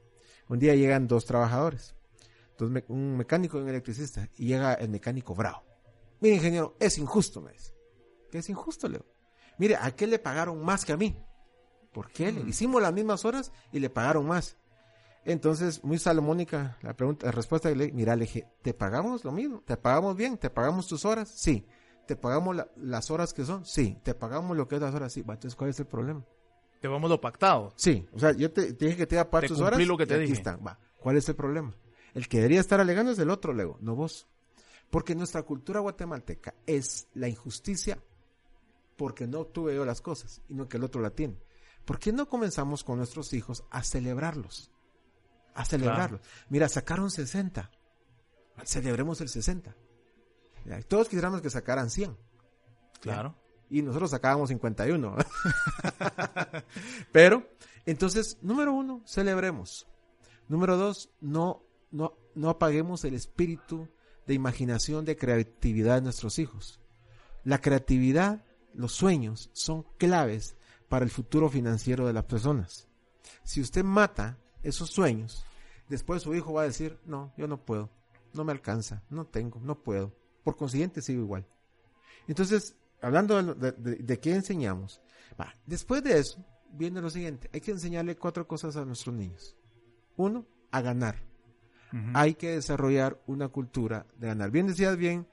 [0.50, 1.96] un día llegan dos trabajadores,
[2.60, 5.64] me- un mecánico y un electricista, y llega el mecánico bravo.
[6.20, 7.74] Mire, ingeniero, es injusto, me dice.
[8.32, 9.06] ¿Qué es injusto, Leo?
[9.58, 11.16] Mire, ¿a qué le pagaron más que a mí?
[11.92, 12.32] ¿Por qué?
[12.32, 14.58] Le hicimos las mismas horas y le pagaron más.
[15.26, 19.32] Entonces, muy salomónica la pregunta, la respuesta que le mira, le dije, ¿te pagamos lo
[19.32, 19.62] mismo?
[19.66, 20.38] ¿Te pagamos bien?
[20.38, 21.30] ¿Te pagamos tus horas?
[21.30, 21.66] Sí.
[22.08, 23.64] ¿Te pagamos la- las horas que son?
[23.66, 23.98] Sí.
[24.04, 25.14] ¿Te pagamos lo que es las horas?
[25.14, 25.22] Sí.
[25.22, 26.26] Entonces, ¿cuál es el problema?
[26.82, 27.72] Te vamos lo pactado.
[27.78, 28.06] Sí.
[28.12, 29.88] O sea, yo te, te dije que te iba a pagar Te tus cumplí horas.
[29.88, 30.34] lo que te y aquí dije.
[30.38, 30.58] está.
[30.58, 30.78] Va.
[31.00, 31.74] ¿Cuál es el problema?
[32.14, 34.28] El que debería estar alegando es el otro, Lego, no vos.
[34.90, 38.00] Porque nuestra cultura guatemalteca es la injusticia
[38.96, 41.40] porque no tuve yo las cosas y no que el otro la tiene.
[41.86, 44.72] ¿Por qué no comenzamos con nuestros hijos a celebrarlos?
[45.56, 46.22] A celebrarlos.
[46.50, 47.70] Mira, sacaron 60.
[48.64, 49.76] Celebremos el 60.
[50.66, 52.16] Ya, Todos quisiéramos que sacaran 100.
[53.02, 53.36] Claro.
[53.70, 55.16] Y nosotros sacábamos 51.
[57.12, 57.50] Pero,
[57.86, 59.88] entonces, número uno, celebremos.
[60.48, 61.64] Número dos, no,
[61.94, 63.88] no, no apaguemos el espíritu
[64.26, 66.82] de imaginación, de creatividad de nuestros hijos.
[67.44, 70.58] La creatividad, los sueños, son claves
[70.90, 72.88] para el futuro financiero de las personas.
[73.44, 75.46] Si usted mata esos sueños,
[75.88, 77.90] después su hijo va a decir, no, yo no puedo,
[78.34, 80.16] no me alcanza, no tengo, no puedo.
[80.44, 81.46] Por consiguiente, sigo igual.
[82.28, 85.02] Entonces, hablando de, qué enseñamos,
[85.66, 89.56] después de eso, viene lo siguiente, hay que enseñarle cuatro cosas a nuestros niños.
[90.16, 91.33] Uno, a ganar.
[92.16, 94.50] Hay que desarrollar una cultura de ganar.
[94.50, 95.28] Bien decías bien,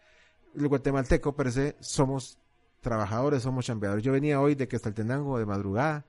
[0.54, 2.38] el guatemalteco per se somos
[2.80, 4.04] trabajadores, somos chambeadores.
[4.04, 6.04] Yo venía hoy de Questaltenango de madrugada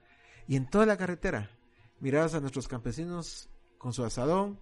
[0.46, 1.50] y en toda la carretera
[2.00, 4.58] mirabas a nuestros campesinos con su asadón,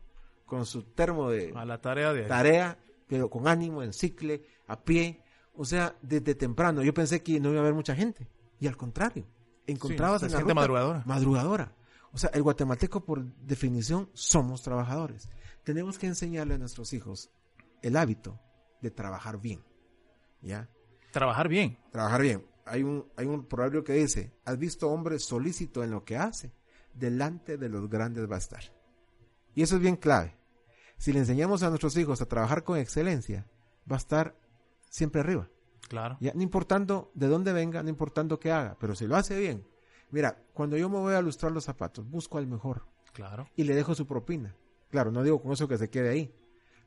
[0.46, 2.22] con su termo de A la tarea de...
[2.24, 5.22] tarea, pero con ánimo, en cicle, a pie.
[5.55, 6.83] O sea, desde temprano.
[6.83, 8.29] Yo pensé que no iba a haber mucha gente.
[8.61, 9.26] Y al contrario,
[9.66, 11.03] encontrabas Sí, en la gente ruta madrugadora.
[11.05, 11.72] madrugadora.
[12.12, 15.29] O sea, el guatemalteco por definición somos trabajadores.
[15.70, 17.30] Tenemos que enseñarle a nuestros hijos
[17.80, 18.40] el hábito
[18.83, 19.62] de trabajar bien.
[20.42, 20.68] ¿Ya?
[21.12, 21.78] Trabajar bien.
[21.92, 22.44] Trabajar bien.
[22.64, 26.52] Hay un, hay un proverbio que dice, ¿has visto hombre solícito en lo que hace?
[26.92, 28.62] Delante de los grandes va a estar.
[29.54, 30.37] Y eso es bien clave.
[30.96, 33.46] Si le enseñamos a nuestros hijos a trabajar con excelencia,
[33.88, 34.35] va a estar
[34.88, 35.48] siempre arriba.
[35.88, 36.16] Claro.
[36.20, 39.64] Ya, no importando de dónde venga, no importando qué haga, pero si lo hace bien.
[40.11, 43.48] Mira, cuando yo me voy a lustrar los zapatos, busco al mejor Claro.
[43.54, 44.56] y le dejo su propina.
[44.90, 46.35] Claro, no digo con eso que se quede ahí.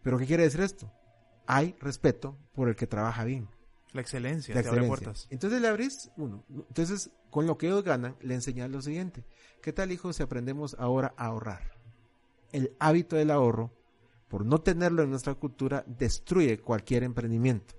[0.02, 0.92] Pero ¿qué quiere decir esto?
[1.48, 3.48] Hay respeto por el que trabaja bien.
[3.94, 4.54] La excelencia.
[4.54, 5.06] La te abre excelencia.
[5.06, 5.28] puertas.
[5.30, 6.44] Entonces le abrís uno.
[6.50, 9.24] Entonces, con lo que ellos ganan, le enseñas lo siguiente.
[9.62, 11.78] ¿Qué tal, hijos, si aprendemos ahora a ahorrar?
[12.52, 13.72] El hábito del ahorro,
[14.28, 17.76] por no tenerlo en nuestra cultura, destruye cualquier emprendimiento.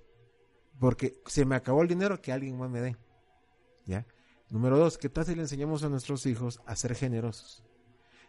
[0.79, 2.97] Porque se me acabó el dinero, que alguien más me dé.
[3.85, 4.05] ¿Ya?
[4.49, 7.63] Número dos, ¿qué tal si le enseñamos a nuestros hijos a ser generosos?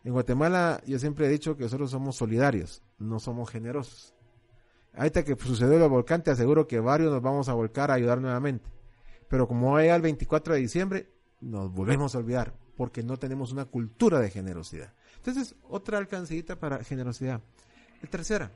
[0.07, 4.15] En Guatemala yo siempre he dicho que nosotros somos solidarios, no somos generosos.
[4.95, 8.21] Ahorita que sucedió el volcán, te aseguro que varios nos vamos a volcar a ayudar
[8.21, 8.71] nuevamente.
[9.29, 13.51] Pero como va a el 24 de diciembre, nos volvemos a olvidar, porque no tenemos
[13.51, 14.95] una cultura de generosidad.
[15.17, 17.43] Entonces, otra alcancita para generosidad.
[18.01, 18.53] La tercera,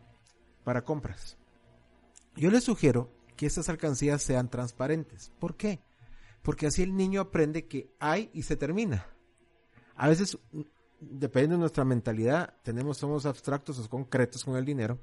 [0.62, 1.36] para compras.
[2.36, 5.32] Yo les sugiero que estas alcancías sean transparentes.
[5.40, 5.80] ¿Por qué?
[6.42, 9.04] Porque así el niño aprende que hay y se termina.
[9.96, 10.38] A veces,
[11.00, 14.98] dependiendo de nuestra mentalidad, tenemos, somos abstractos o concretos con el dinero.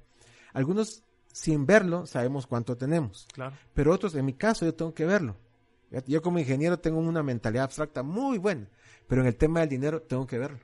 [0.53, 3.27] Algunos, sin verlo, sabemos cuánto tenemos.
[3.33, 3.55] Claro.
[3.73, 5.35] Pero otros, en mi caso, yo tengo que verlo.
[6.05, 8.67] Yo como ingeniero tengo una mentalidad abstracta muy buena,
[9.07, 10.59] pero en el tema del dinero tengo que verlo.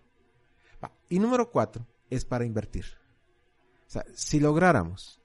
[1.09, 2.85] Y número cuatro es para invertir.
[3.87, 5.21] O sea, si lográramos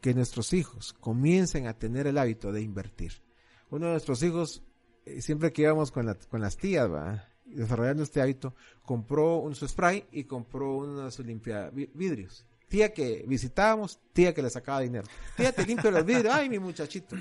[0.00, 3.22] que nuestros hijos comiencen a tener el hábito de invertir.
[3.70, 4.62] Uno de nuestros hijos,
[5.04, 7.28] eh, siempre que íbamos con, la- con las tías, ¿va?
[7.54, 12.46] Desarrollando este hábito, compró un su spray y compró unos limpia vi- vidrios.
[12.68, 15.06] Tía que visitábamos, tía que le sacaba dinero.
[15.36, 16.32] Tía, te limpio los vidrios.
[16.34, 17.16] Ay, mi muchachito.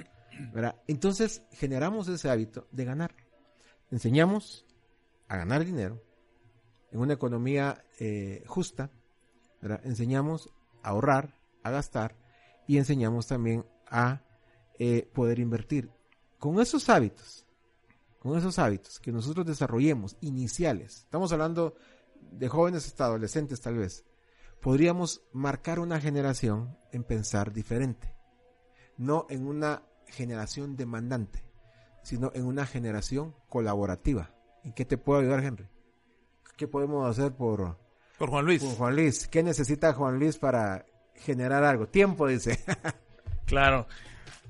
[0.87, 3.15] Entonces generamos ese hábito de ganar.
[3.91, 4.65] Enseñamos
[5.27, 6.01] a ganar dinero
[6.91, 8.91] en una economía eh, justa.
[9.83, 10.49] Enseñamos
[10.83, 12.15] a ahorrar, a gastar
[12.67, 14.21] y enseñamos también a
[14.77, 15.89] eh, poder invertir.
[16.37, 17.45] Con esos hábitos,
[18.19, 21.75] con esos hábitos que nosotros desarrollemos iniciales, estamos hablando
[22.31, 24.05] de jóvenes hasta adolescentes tal vez,
[24.61, 28.13] podríamos marcar una generación en pensar diferente,
[28.97, 31.43] no en una generación demandante,
[32.03, 34.31] sino en una generación colaborativa.
[34.63, 35.67] ¿En qué te puedo ayudar, Henry?
[36.57, 37.77] ¿Qué podemos hacer por,
[38.17, 38.63] Por Juan Luis.
[38.63, 39.27] por Juan Luis?
[39.27, 41.87] ¿Qué necesita Juan Luis para generar algo?
[41.87, 42.59] Tiempo, dice.
[43.45, 43.87] Claro.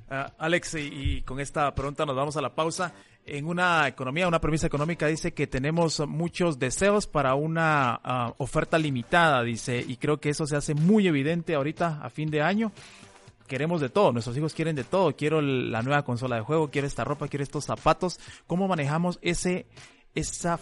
[0.09, 2.93] Ah, Alex, y, y con esta pregunta nos vamos a la pausa.
[3.31, 8.77] En una economía, una premisa económica dice que tenemos muchos deseos para una ah, oferta
[8.79, 12.71] limitada, dice, y creo que eso se hace muy evidente ahorita a fin de año.
[13.47, 15.15] Queremos de todo, nuestros hijos quieren de todo.
[15.15, 18.19] Quiero la nueva consola de juego, quiero esta ropa, quiero estos zapatos.
[18.47, 19.67] ¿Cómo manejamos ese,
[20.15, 20.59] esa,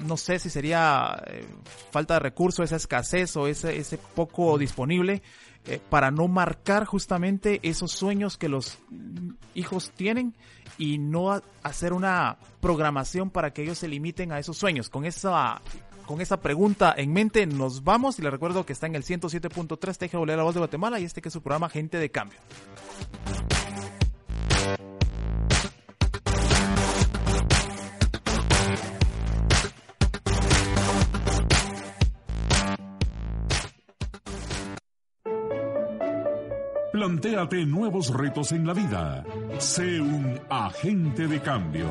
[0.00, 1.44] no sé si sería eh,
[1.90, 5.22] falta de recursos, esa escasez o ese, ese poco disponible?
[5.68, 8.78] Eh, para no marcar justamente esos sueños que los
[9.54, 10.34] hijos tienen
[10.78, 14.88] y no ha- hacer una programación para que ellos se limiten a esos sueños.
[14.90, 15.60] Con esa,
[16.06, 19.96] con esa pregunta en mente nos vamos y les recuerdo que está en el 107.3
[20.08, 22.38] TGW La Voz de Guatemala y este que es su programa Gente de Cambio.
[36.92, 39.22] Plantéate nuevos retos en la vida.
[39.58, 41.86] Sé un agente de cambio.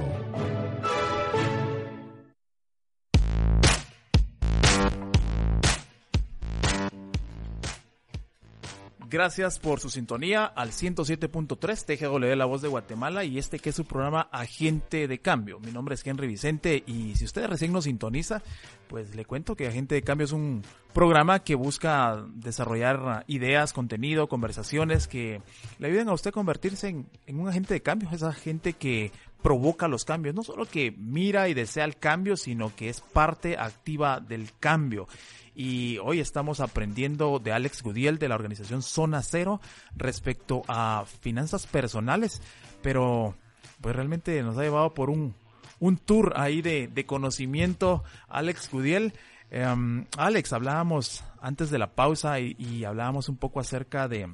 [9.10, 13.76] Gracias por su sintonía al 107.3 TGW La Voz de Guatemala y este que es
[13.76, 15.62] su programa Agente de Cambio.
[15.62, 18.41] Mi nombre es Henry Vicente y si usted recién nos sintoniza,
[18.89, 24.28] pues le cuento que Agente de Cambio es un programa que busca desarrollar ideas, contenido,
[24.28, 25.41] conversaciones que
[25.80, 29.13] le ayuden a usted a convertirse en, en un agente de cambio, esa gente que
[29.41, 33.58] provoca los cambios, no solo que mira y desea el cambio, sino que es parte
[33.58, 35.08] activa del cambio.
[35.56, 39.60] Y hoy estamos aprendiendo de Alex Gudiel de la organización Zona Cero
[39.95, 42.41] respecto a finanzas personales,
[42.82, 43.36] pero
[43.82, 45.34] pues realmente nos ha llevado por un,
[45.80, 49.13] un tour ahí de, de conocimiento, Alex Gudiel.
[49.50, 54.30] Em, Alex, hablábamos antes de la pausa y, y hablábamos un poco acerca de,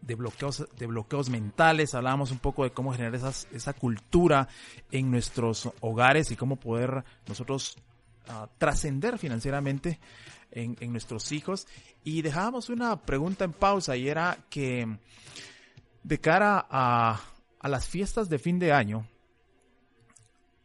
[0.00, 4.48] de bloqueos, de bloqueos mentales, hablábamos un poco de cómo generar esa cultura
[4.90, 7.76] en nuestros hogares y cómo poder nosotros
[8.28, 10.00] uh, trascender financieramente
[10.50, 11.66] en, en, nuestros hijos.
[12.02, 14.98] Y dejábamos una pregunta en pausa y era que
[16.02, 17.20] de cara a,
[17.60, 19.06] a las fiestas de fin de año,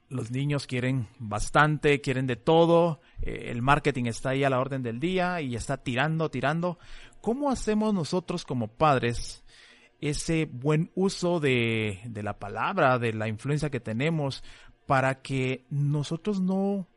[0.10, 4.84] los niños quieren bastante, quieren de todo, eh, el marketing está ahí a la orden
[4.84, 6.78] del día y está tirando, tirando.
[7.26, 9.44] ¿Cómo hacemos nosotros como padres
[10.00, 14.44] ese buen uso de, la palabra, de la influencia que tenemos,
[14.86, 16.88] para que nosotros no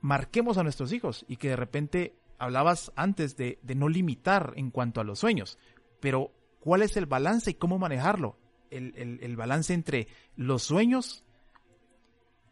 [0.00, 5.02] marquemos a nuestros hijos y que de repente hablabas antes de, no limitar en cuanto
[5.02, 5.58] a los sueños,
[6.00, 8.38] pero ¿cuál es el balance y cómo manejarlo?
[8.70, 11.22] El balance entre los sueños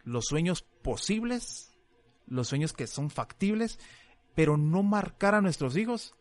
[0.04, 1.74] los sueños posibles,
[2.26, 3.78] los sueños que son factibles,
[4.34, 6.14] pero no marcar a nuestros hijos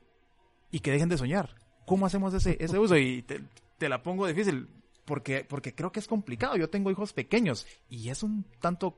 [0.71, 1.55] y que dejen de soñar.
[1.85, 2.97] ¿Cómo hacemos ese, ese uso?
[2.97, 3.41] Y te,
[3.77, 4.69] te, la pongo difícil,
[5.05, 6.55] porque, porque creo que es complicado.
[6.55, 8.97] Yo tengo hijos pequeños y es un tanto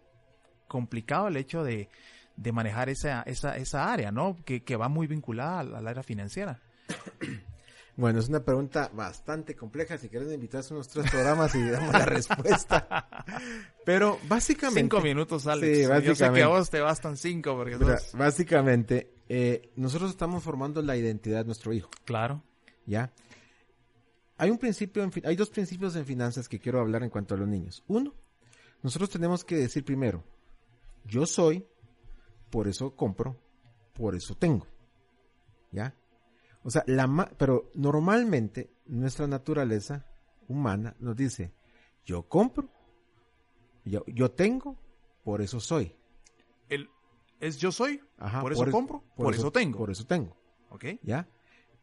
[0.67, 1.89] complicado el hecho de,
[2.35, 4.37] de manejar esa, esa, esa área, ¿no?
[4.45, 6.59] Que, que va muy vinculada al, al área financiera.
[7.97, 9.97] Bueno, es una pregunta bastante compleja.
[9.97, 13.07] Si quieres, invitar unos tres programas y damos la respuesta.
[13.85, 14.81] Pero básicamente.
[14.81, 15.77] Cinco minutos, Alex.
[15.77, 16.07] Sí, básicamente.
[16.07, 17.55] Yo sé que a vos te bastan cinco.
[17.55, 21.89] Porque Mira, Básicamente, eh, nosotros estamos formando la identidad de nuestro hijo.
[22.03, 22.43] Claro.
[22.85, 23.13] ¿Ya?
[24.35, 27.37] Hay un principio, en, hay dos principios en finanzas que quiero hablar en cuanto a
[27.37, 27.81] los niños.
[27.87, 28.13] Uno,
[28.83, 30.21] nosotros tenemos que decir primero,
[31.05, 31.65] yo soy,
[32.49, 33.39] por eso compro,
[33.93, 34.67] por eso tengo.
[35.71, 35.95] ¿Ya?
[36.63, 40.05] O sea, la pero normalmente nuestra naturaleza
[40.49, 41.53] humana nos dice,
[42.05, 42.67] yo compro,
[43.85, 44.77] yo, yo tengo,
[45.23, 45.95] por eso soy.
[47.41, 49.79] Es yo soy, Ajá, por eso por compro, por, por eso, eso, tengo.
[49.79, 50.37] Por eso tengo.
[50.69, 50.85] ¿Ok?
[51.01, 51.27] ¿Ya?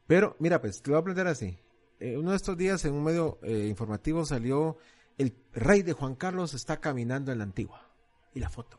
[0.07, 1.59] Pero, mira, pues, te lo voy a aprender así.
[1.99, 4.79] Eh, uno de estos días en un medio eh, informativo salió
[5.19, 7.91] el rey de Juan Carlos está caminando en la antigua.
[8.33, 8.79] Y la foto.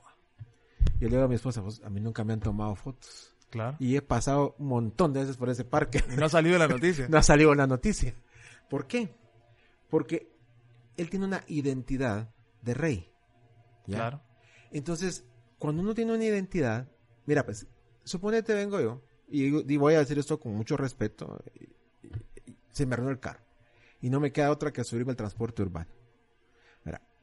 [1.00, 3.36] Yo le digo a mi esposa, pues, a mí nunca me han tomado fotos.
[3.50, 3.76] Claro.
[3.80, 6.04] Y he pasado un montón de veces por ese parque.
[6.12, 7.08] Y no ha salido la noticia.
[7.10, 8.16] no ha salido la noticia.
[8.70, 9.14] ¿Por qué?
[9.90, 10.32] Porque
[10.98, 12.30] él tiene una identidad
[12.62, 13.12] de rey.
[13.86, 13.98] ¿ya?
[13.98, 14.22] Claro.
[14.72, 15.26] Entonces,
[15.60, 16.90] cuando uno tiene una identidad,
[17.26, 17.68] mira, pues,
[18.04, 21.40] suponete vengo yo, y, voy a decir esto con mucho respeto,
[22.72, 23.42] se me arruinó el carro.
[24.02, 25.92] Y no me queda otra que subirme al transporte urbano.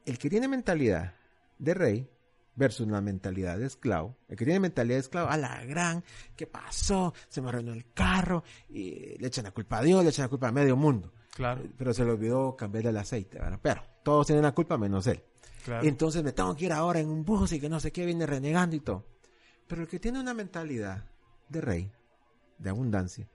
[0.05, 1.15] El que tiene mentalidad
[1.59, 2.09] de rey,
[2.55, 4.17] versus una mentalidad de esclavo.
[4.27, 6.03] El que tiene mentalidad de esclavo, a la gran,
[6.35, 7.13] ¿qué pasó?
[7.27, 10.29] Se me arruinó el carro, y le echan la culpa a Dios, le echan la
[10.29, 11.13] culpa a medio mundo.
[11.37, 11.61] Claro.
[11.77, 13.59] Pero se le olvidó cambiarle el aceite, ¿verdad?
[13.61, 15.23] Pero todos tienen la culpa menos él.
[15.63, 15.87] Claro.
[15.87, 18.25] Entonces me tengo que ir ahora en un bus y que no sé qué, viene
[18.25, 19.05] renegando y todo.
[19.67, 21.05] Pero el que tiene una mentalidad
[21.47, 21.91] de rey,
[22.57, 23.29] de abundancia,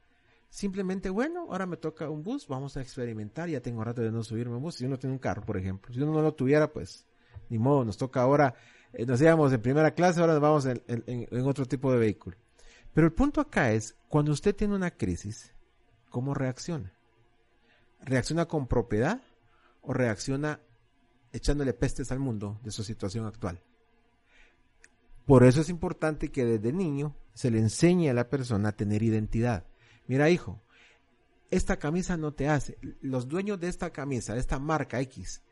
[0.48, 4.24] simplemente, bueno, ahora me toca un bus, vamos a experimentar, ya tengo rato de no
[4.24, 4.74] subirme a un bus.
[4.74, 7.06] Si uno tiene un carro, por ejemplo, si uno no lo tuviera, pues,
[7.50, 8.52] ni modo, nos toca ahora
[8.92, 11.98] eh, nos íbamos en primera clase, ahora nos vamos en, en, en, otro tipo de
[11.98, 12.36] vehículo.
[12.92, 15.54] Pero el punto acá es, cuando usted tiene una crisis,
[16.10, 16.92] ¿cómo reacciona?
[18.04, 19.20] ¿Reacciona con propiedad
[19.80, 20.60] o reacciona
[21.32, 23.62] echándole pestes al mundo de su situación actual?
[25.26, 29.02] Por eso es importante que desde niño se le enseñe a la persona a tener
[29.02, 29.64] identidad.
[30.06, 30.60] Mira, hijo,
[31.50, 32.78] esta camisa no te hace.
[33.00, 35.42] Los dueños de esta camisa, de esta marca X,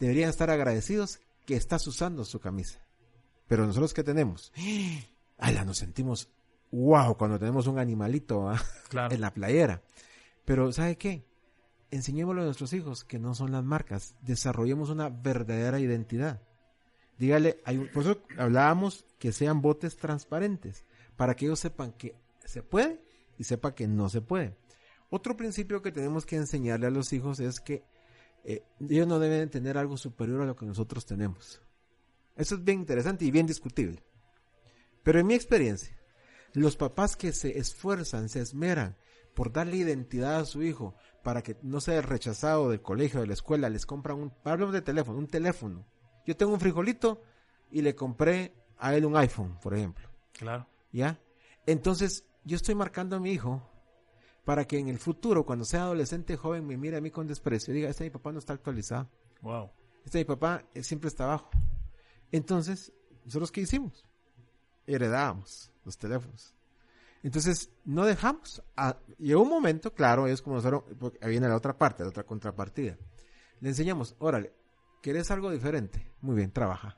[0.00, 2.80] deberían estar agradecidos que estás usando su camisa.
[3.46, 4.52] Pero nosotros que tenemos,
[5.38, 6.30] ala, nos sentimos
[6.72, 8.60] wow cuando tenemos un animalito ¿ah?
[8.88, 9.14] claro.
[9.14, 9.82] en la playera.
[10.44, 11.25] Pero ¿sabe qué?
[11.90, 16.42] Enseñémoslo a nuestros hijos que no son las marcas, desarrollemos una verdadera identidad.
[17.18, 17.60] Dígale,
[17.94, 20.84] por eso hablábamos que sean botes transparentes,
[21.16, 23.00] para que ellos sepan que se puede
[23.38, 24.56] y sepa que no se puede.
[25.10, 27.84] Otro principio que tenemos que enseñarle a los hijos es que
[28.44, 31.62] eh, ellos no deben tener algo superior a lo que nosotros tenemos.
[32.36, 34.02] Eso es bien interesante y bien discutible.
[35.02, 35.96] Pero en mi experiencia,
[36.52, 38.96] los papás que se esfuerzan, se esmeran
[39.34, 40.96] por darle identidad a su hijo
[41.26, 44.80] para que no sea rechazado del colegio, de la escuela, les compran un, hablamos de
[44.80, 45.84] teléfono, un teléfono.
[46.24, 47.20] Yo tengo un frijolito
[47.68, 50.08] y le compré a él un iPhone, por ejemplo.
[50.30, 50.68] Claro.
[50.92, 51.20] ¿Ya?
[51.66, 53.60] Entonces, yo estoy marcando a mi hijo
[54.44, 57.74] para que en el futuro, cuando sea adolescente joven, me mire a mí con desprecio
[57.74, 59.10] y diga, este mi papá no está actualizado.
[59.42, 59.72] Wow.
[60.04, 61.50] Este mi papá siempre está abajo.
[62.30, 62.92] Entonces,
[63.24, 64.06] ¿nosotros qué hicimos?
[64.86, 66.55] Heredábamos los teléfonos.
[67.26, 68.62] Entonces, no dejamos.
[68.76, 70.84] A, llegó un momento, claro, es como nosotros,
[71.26, 72.96] viene la otra parte, la otra contrapartida.
[73.60, 74.52] Le enseñamos, órale,
[75.02, 76.12] ¿quieres algo diferente?
[76.20, 76.96] Muy bien, trabaja.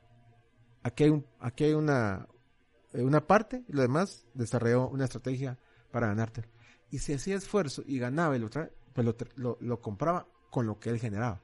[0.83, 2.29] Aquí hay, un, aquí hay una,
[2.93, 5.59] eh, una parte y lo demás desarrolló una estrategia
[5.91, 6.45] para ganarte.
[6.91, 10.66] Y si hacía esfuerzo y ganaba y lo, tra- pues lo, lo- lo compraba con
[10.66, 11.41] lo que él generaba.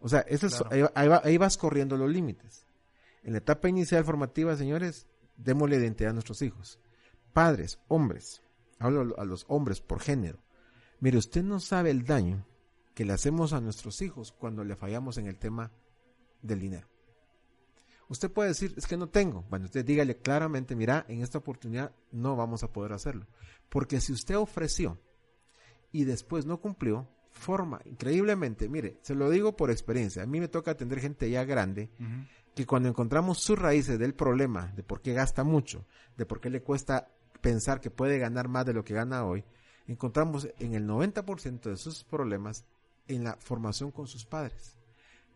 [0.00, 2.66] O sea, eso es- ahí, va- ahí va- ahí vas corriendo los límites.
[3.22, 5.06] En la etapa inicial formativa, señores,
[5.38, 6.78] démosle identidad a nuestros hijos.
[7.36, 8.40] Padres, hombres,
[8.78, 10.38] hablo a los hombres por género.
[11.00, 12.46] Mire, usted no sabe el daño
[12.94, 15.70] que le hacemos a nuestros hijos cuando le fallamos en el tema
[16.40, 16.88] del dinero.
[18.08, 19.44] Usted puede decir, es que no tengo.
[19.50, 23.26] Bueno, usted dígale claramente, mira, en esta oportunidad no vamos a poder hacerlo.
[23.68, 24.98] Porque si usted ofreció
[25.92, 30.48] y después no cumplió, forma increíblemente, mire, se lo digo por experiencia, a mí me
[30.48, 31.90] toca atender gente ya grande
[32.54, 35.84] que cuando encontramos sus raíces del problema, de por qué gasta mucho,
[36.16, 37.10] de por qué le cuesta
[37.40, 39.44] pensar que puede ganar más de lo que gana hoy,
[39.86, 42.64] encontramos en el 90% de sus problemas
[43.08, 44.76] en la formación con sus padres.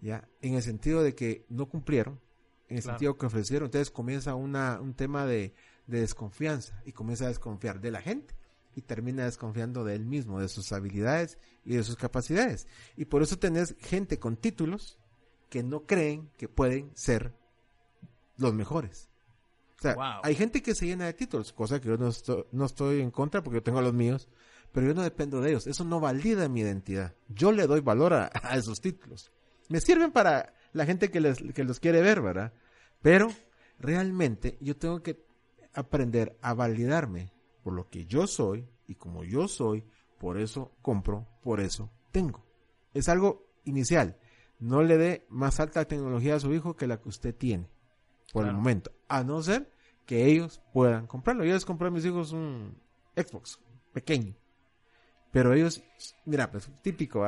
[0.00, 0.28] ¿Ya?
[0.40, 2.20] En el sentido de que no cumplieron,
[2.68, 2.96] en el Claro.
[2.98, 5.52] sentido que ofrecieron, entonces comienza una, un tema de,
[5.86, 8.34] de desconfianza y comienza a desconfiar de la gente
[8.74, 12.66] y termina desconfiando de él mismo, de sus habilidades y de sus capacidades.
[12.96, 14.98] Y por eso tenés gente con títulos
[15.50, 17.34] que no creen que pueden ser
[18.38, 19.09] los mejores.
[19.80, 20.20] O sea, Wow.
[20.22, 23.10] hay gente que se llena de títulos, cosa que yo no estoy, no estoy en
[23.10, 24.28] contra porque yo tengo los míos,
[24.72, 25.66] pero yo no dependo de ellos.
[25.66, 27.14] Eso no valida mi identidad.
[27.28, 29.32] Yo le doy valor a, a esos títulos.
[29.70, 32.52] Me sirven para la gente que, les, que los quiere ver, ¿verdad?
[33.00, 33.28] Pero
[33.78, 35.24] realmente yo tengo que
[35.72, 39.84] aprender a validarme por lo que yo soy y como yo soy,
[40.18, 42.44] por eso compro, por eso tengo.
[42.92, 44.18] Es algo inicial.
[44.58, 47.70] No le dé más alta tecnología a su hijo que la que usted tiene
[48.32, 49.70] por el momento, a no ser
[50.06, 51.44] que ellos puedan comprarlo.
[51.44, 52.76] Yo les compré a mis hijos un
[53.16, 53.58] Xbox
[53.92, 54.34] pequeño,
[55.32, 55.82] pero ellos,
[56.24, 57.24] mira, pues típico.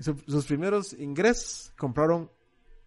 [0.00, 2.30] Su- sus primeros ingresos compraron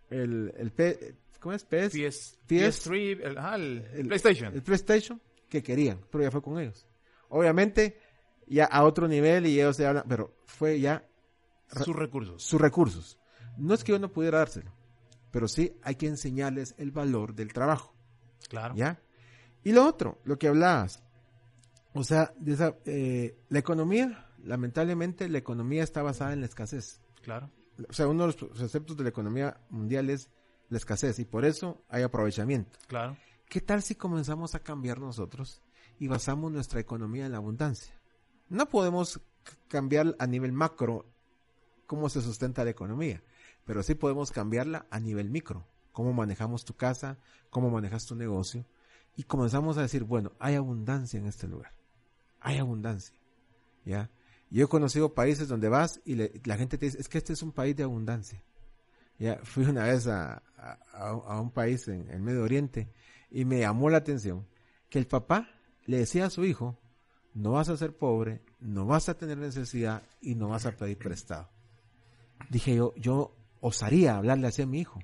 [0.09, 1.63] el, el P, ¿cómo es?
[1.63, 4.53] PS, PS, PS, PS3, el, ajá, el el- PlayStation.
[4.53, 6.85] el PlayStation que querían, pero ya fue con ellos.
[7.29, 7.99] Obviamente,
[8.47, 11.07] ya a otro nivel y ellos se hablan, pero fue ya
[11.83, 12.43] sus recursos.
[12.43, 13.17] sus recursos.
[13.57, 14.71] No es que yo no pudiera dárselo,
[15.31, 17.93] pero sí hay que enseñarles el valor del trabajo,
[18.49, 18.75] Claro.
[18.75, 19.01] ¿ya?
[19.63, 21.03] Y lo otro, lo que hablabas,
[21.93, 27.01] o sea, de esa, eh, la economía, lamentablemente la economía está basada en la escasez.
[27.21, 27.49] Claro.
[27.89, 30.29] O sea, uno de los conceptos de la economía mundial es
[30.69, 32.79] la escasez y por eso hay aprovechamiento.
[32.87, 33.17] Claro.
[33.47, 35.61] ¿Qué tal si comenzamos a cambiar nosotros
[35.99, 37.93] y basamos nuestra economía en la abundancia?
[38.49, 39.19] No podemos
[39.67, 41.05] cambiar a nivel macro
[41.85, 43.21] cómo se sustenta la economía,
[43.65, 47.17] pero sí podemos cambiarla a nivel micro, cómo manejamos tu casa,
[47.49, 48.65] cómo manejas tu negocio
[49.15, 51.71] y comenzamos a decir, bueno, hay abundancia en este lugar,
[52.39, 53.15] hay abundancia,
[53.85, 54.09] ¿ya?
[54.49, 57.41] Yo he conocido países donde vas y la gente te dice, es que este es
[57.41, 58.43] un país de abundancia.
[59.17, 62.91] Ya, fui una vez a, a- a- a un país en el Medio Oriente
[63.29, 64.45] y me llamó la atención
[64.89, 65.47] que el papá
[65.85, 66.77] le decía a su hijo,
[67.33, 70.97] no vas a ser pobre, no vas a tener necesidad y no vas a pedir
[70.97, 71.47] prestado.
[72.49, 74.99] Dije yo, yo osaría hablarle así a mi hijo.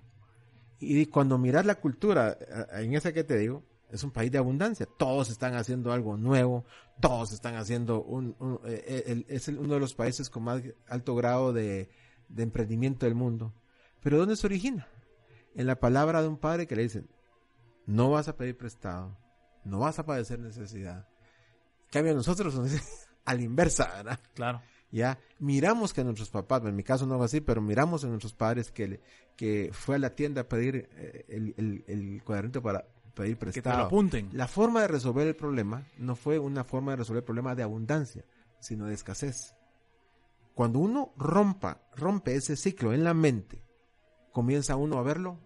[0.79, 4.37] Y cuando miras la cultura, eh, en esa que te digo, es un país de
[4.37, 4.85] abundancia.
[4.97, 6.65] Todos están haciendo algo nuevo,
[6.99, 10.61] todos están haciendo un, un- eh, eh, el- es uno de los países con más
[10.87, 11.89] alto grado de,
[12.27, 13.53] de emprendimiento del mundo.
[14.01, 14.87] Pero ¿dónde se origina?
[15.55, 17.07] En la palabra de un padre que le dicen,
[17.85, 19.17] no vas a pedir prestado,
[19.63, 21.07] no vas a padecer necesidad.
[21.85, 22.55] En cambio nosotros
[23.25, 24.19] a la inversa, ¿verdad?
[24.35, 24.61] Claro.
[24.91, 28.33] Ya miramos que nuestros papás, en mi caso no fue así, pero miramos a nuestros
[28.33, 29.01] padres que,
[29.35, 33.39] que fue a la tienda a pedir eh, el, el, el cuadernito para pedir Que
[33.39, 33.85] te lo prestado.
[33.85, 34.29] apunten.
[34.31, 37.63] La forma de resolver el problema no fue una forma de resolver el problema de
[37.63, 38.23] abundancia,
[38.59, 39.55] sino de escasez.
[40.53, 43.63] Cuando uno rompa, rompe ese ciclo en la mente,
[44.31, 45.39] comienza uno a verlo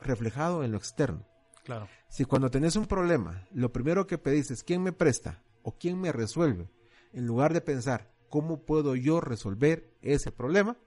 [0.00, 1.26] reflejado en lo externo.
[1.64, 1.88] Claro.
[2.08, 6.00] Si cuando tenés un problema, lo primero que pedís es quién me presta o quién
[6.00, 6.70] me resuelve,
[7.12, 10.78] en lugar de pensar cómo puedo yo resolver ese problema,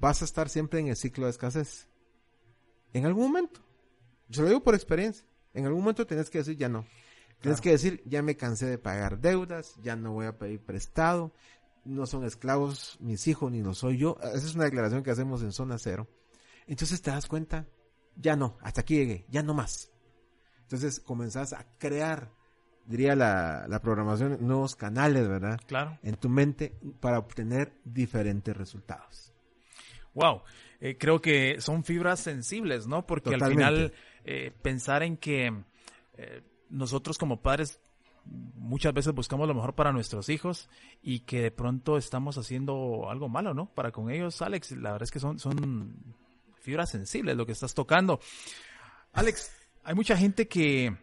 [0.00, 1.86] vas a estar siempre en el ciclo de escasez.
[2.92, 3.60] En algún momento,
[4.28, 5.24] yo lo digo por experiencia,
[5.54, 6.84] en algún momento tenés que decir ya no.
[7.40, 7.62] Tienes Claro.
[7.62, 11.32] que decir ya me cansé de pagar deudas, ya no voy a pedir prestado,
[11.84, 14.18] no son esclavos mis hijos ni lo soy yo.
[14.22, 16.08] Esa es una declaración que hacemos en zona cero.
[16.66, 17.66] Entonces te das cuenta,
[18.16, 19.90] ya no, hasta aquí llegué, ya no más.
[20.62, 22.30] Entonces comenzás a crear,
[22.90, 25.60] diría la, la programación, nuevos canales, ¿verdad?
[25.66, 25.96] Claro.
[26.02, 29.32] En tu mente para obtener diferentes resultados.
[30.12, 30.42] Wow.
[30.80, 33.06] Eh, creo que son fibras sensibles, ¿no?
[33.06, 33.64] Porque Totalmente.
[33.64, 33.92] al final
[34.24, 35.54] eh, pensar en que
[36.16, 37.80] eh, nosotros como padres
[38.24, 40.68] muchas veces buscamos lo mejor para nuestros hijos
[41.00, 43.66] y que de pronto estamos haciendo algo malo, ¿no?
[43.66, 45.94] Para con ellos, Alex, la verdad es que son, son
[46.60, 48.20] fibras sensibles lo que estás tocando.
[49.12, 49.52] Alex,
[49.84, 50.96] hay mucha gente que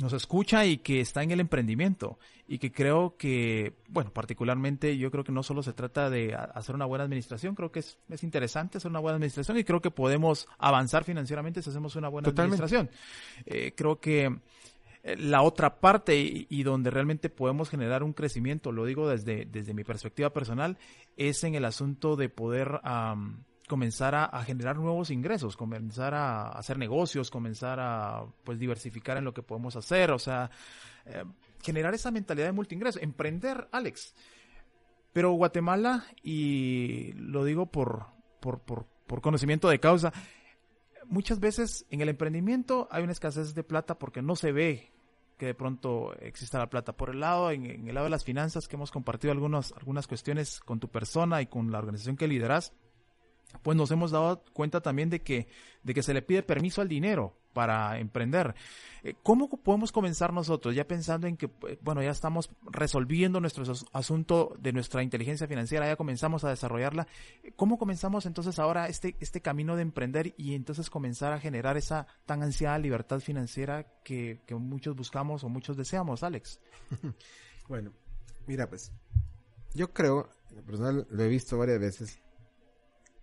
[0.00, 2.18] nos escucha y que está en el emprendimiento
[2.48, 6.74] y que creo que, bueno, particularmente yo creo que no solo se trata de hacer
[6.74, 9.90] una buena administración, creo que es, es interesante hacer una buena administración y creo que
[9.90, 12.90] podemos avanzar financieramente si hacemos una buena administración.
[13.44, 14.40] Eh, creo que
[15.02, 19.74] eh, la otra parte y, donde realmente podemos generar un crecimiento, lo digo desde, desde
[19.74, 20.78] mi perspectiva personal,
[21.16, 22.80] es en el asunto de poder
[23.72, 29.32] comenzar a, generar nuevos ingresos, comenzar a, hacer negocios, comenzar a pues diversificar en lo
[29.32, 30.50] que podemos hacer, o sea,
[31.06, 31.24] eh,
[31.62, 34.14] generar esa mentalidad de multiingreso, emprender, Alex.
[35.14, 38.08] Pero Guatemala, y lo digo por,
[38.40, 40.12] por, por, conocimiento de causa,
[41.06, 44.92] muchas veces en el emprendimiento hay una escasez de plata porque no se ve
[45.38, 46.92] que de pronto exista la plata.
[46.92, 50.06] Por el lado, en, en, el lado de las finanzas, que hemos compartido algunos, algunas
[50.06, 52.74] cuestiones con tu persona y con la organización que lideras,
[53.62, 55.48] pues nos hemos dado cuenta también de que,
[55.82, 58.54] de que se le pide permiso al dinero para emprender.
[59.02, 63.64] Eh, ¿Cómo podemos comenzar nosotros, ya pensando en que, eh, bueno, ya estamos resolviendo nuestro
[63.92, 67.06] asunto de nuestra inteligencia financiera, ya comenzamos a desarrollarla?
[67.56, 72.06] ¿Cómo comenzamos entonces ahora este, este camino de emprender y entonces comenzar a generar esa
[72.26, 76.60] tan ansiada libertad financiera que, que muchos buscamos o muchos deseamos, Alex?
[77.68, 77.92] bueno,
[78.46, 78.92] mira, pues,
[79.74, 82.20] yo creo, en lo personal lo he visto varias veces,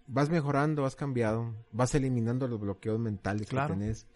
[0.09, 4.07] vas mejorando, vas cambiando, vas eliminando los bloqueos mentales que tenés.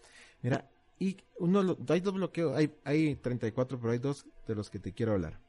[0.42, 0.68] Mira,
[0.98, 4.92] y uno, hay dos bloqueos, hay, hay 34, pero hay dos de los que te
[4.92, 5.40] quiero hablar.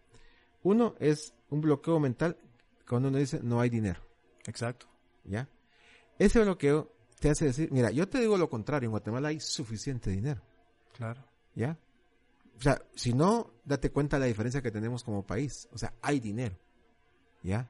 [0.64, 2.38] Uno es un bloqueo mental
[2.88, 4.02] cuando uno dice no hay dinero.
[4.46, 4.88] Exacto.
[5.24, 5.50] ¿Ya?
[6.18, 10.12] Ese bloqueo te hace decir, mira, yo te digo lo contrario, en Guatemala hay suficiente
[10.12, 10.42] dinero.
[10.96, 11.24] Claro.
[11.56, 11.78] ¿Ya?
[12.58, 15.68] O sea, si no, date cuenta de la diferencia que tenemos como país.
[15.74, 16.58] O sea, hay dinero.
[17.44, 17.70] ¿Ya?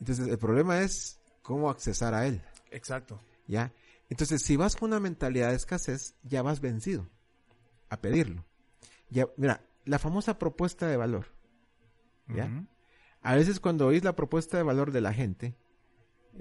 [0.00, 2.42] Entonces, el problema es cómo accesar a él.
[2.72, 3.20] Exacto.
[3.46, 3.72] ¿Ya?
[4.10, 7.08] Entonces, si vas con una mentalidad de escasez, ya vas vencido
[7.88, 8.44] a pedirlo.
[9.10, 11.26] Ya, mira, la famosa propuesta de valor.
[12.28, 12.50] ¿Ya?
[13.22, 15.54] A veces cuando oís la propuesta de valor de la gente,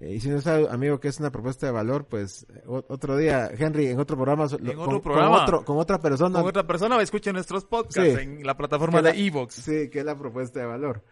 [0.02, 3.52] eh, y si no sabes, amigo, que es una propuesta de valor, pues otro día,
[3.56, 6.40] Henry, en otro programa, en otro programa con, otra persona.
[6.40, 9.54] Con otra persona, escuchen nuestros podcasts en la plataforma de Evox.
[9.54, 11.04] Sí, que es la propuesta de valor.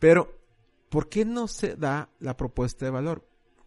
[0.00, 0.36] Pero,
[0.88, 3.24] ¿por qué no se da la propuesta de valor?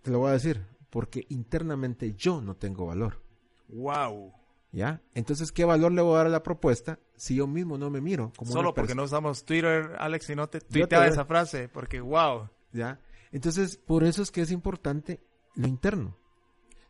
[0.09, 3.21] Te lo voy a decir, porque internamente yo no tengo valor.
[3.67, 4.33] Wow.
[4.71, 5.03] ¿Ya?
[5.13, 8.01] Entonces, ¿qué valor le voy a dar a la propuesta si yo mismo no me
[8.01, 12.01] miro como Solo porque no usamos Twitter, Alex, y no te tuitea esa frase, porque
[12.01, 12.49] wow.
[12.73, 12.99] ¿Ya?
[13.31, 15.21] Entonces, por eso es que es importante
[15.53, 16.17] lo interno.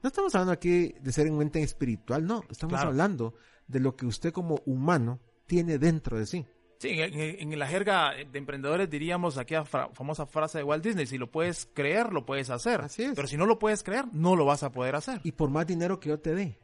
[0.01, 3.33] No estamos hablando aquí de ser un ente espiritual, no, estamos hablando
[3.67, 6.45] de lo que usted como humano tiene dentro de sí.
[6.79, 11.29] Sí, en, la jerga de emprendedores diríamos aquella famosa frase de Walt Disney, si lo
[11.29, 12.79] puedes creer, lo puedes hacer.
[12.79, 13.11] Así es.
[13.15, 15.19] Pero si no lo puedes creer, no lo vas a poder hacer.
[15.25, 16.57] Y por más dinero que yo te dé.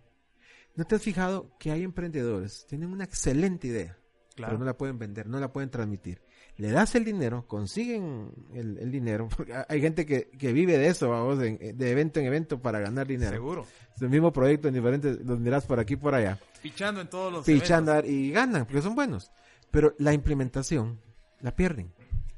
[0.76, 3.98] ¿No te has fijado que hay emprendedores, tienen una excelente idea,
[4.36, 6.22] pero no la pueden vender, no la pueden transmitir?
[6.58, 11.40] Le das el dinero, consiguen el, dinero, porque hay gente que, vive de eso, vamos,
[11.40, 13.32] de, evento en evento para ganar dinero.
[13.32, 13.66] Seguro.
[13.94, 16.40] Es el mismo proyecto en diferentes, los miras por aquí y por allá.
[16.62, 19.32] Pichando en todos los Pichando y ganan, porque son buenos.
[19.76, 21.02] Pero la implementación
[21.42, 21.94] la pierden.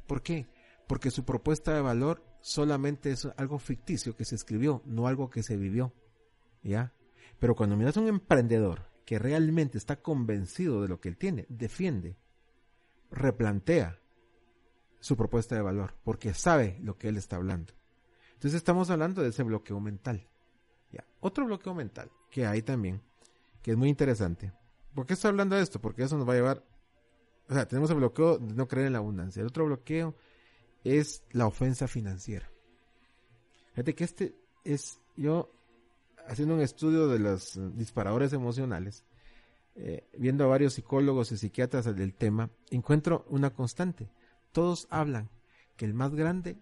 [0.08, 0.48] ¿Por qué?
[0.88, 5.44] Porque su propuesta de valor solamente es algo ficticio que se escribió, no algo que
[5.44, 5.94] se vivió.
[6.64, 6.96] ¿Ya?
[7.38, 11.46] Pero cuando miras a un emprendedor que realmente está convencido de lo que él tiene,
[11.48, 12.18] defiende,
[13.12, 14.00] replantea
[15.00, 17.72] su propuesta de valor, porque sabe lo que él está hablando.
[18.34, 20.28] Entonces estamos hablando de ese bloqueo mental.
[20.92, 21.06] ¿Ya?
[21.20, 23.04] Otro bloqueo mental que hay también,
[23.62, 24.54] que es muy interesante.
[24.96, 25.80] ¿Por qué estoy hablando de esto?
[25.80, 26.77] Porque eso nos va a llevar
[27.50, 29.42] o sea, tenemos el bloqueo de no creer en la abundancia.
[29.42, 30.16] El otro bloqueo
[30.84, 32.50] es la ofensa financiera.
[33.72, 35.52] Fíjate que este es, yo
[36.28, 39.06] haciendo un estudio de los disparadores emocionales,
[39.76, 44.10] eh, viendo a varios psicólogos y psiquiatras del tema, encuentro una constante.
[44.52, 45.30] Todos hablan
[45.76, 46.58] que el más grande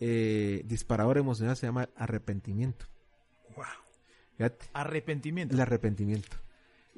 [0.00, 2.86] eh, disparador emocional se llama arrepentimiento.
[3.56, 4.50] Wow.
[4.72, 5.54] Arrepentimiento.
[5.54, 6.36] El arrepentimiento.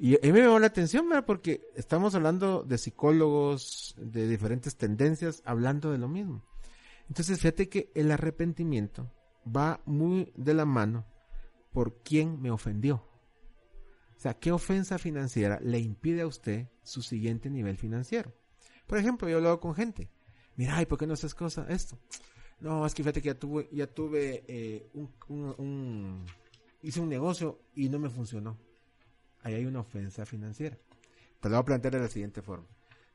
[0.03, 1.27] Y a mí me llamó la atención, ¿verdad?
[1.27, 6.43] Porque estamos hablando de psicólogos, de diferentes tendencias, hablando de lo mismo.
[7.07, 9.11] Entonces, fíjate que el arrepentimiento
[9.45, 11.05] va muy de la mano
[11.71, 12.95] por quién me ofendió.
[12.95, 18.33] O sea, ¿qué ofensa financiera le impide a usted su siguiente nivel financiero?
[18.87, 20.09] Por ejemplo, yo he hablado con gente.
[20.55, 21.99] Mira, ¿y por qué no haces cosa esto?
[22.59, 24.89] No, es que fíjate que ya tuve, ya tuve eh,
[25.27, 26.25] un,
[26.81, 28.70] hice un negocio y no me funcionó
[29.43, 30.77] ahí hay una ofensa financiera.
[31.39, 32.67] Te lo voy a plantear de la siguiente forma.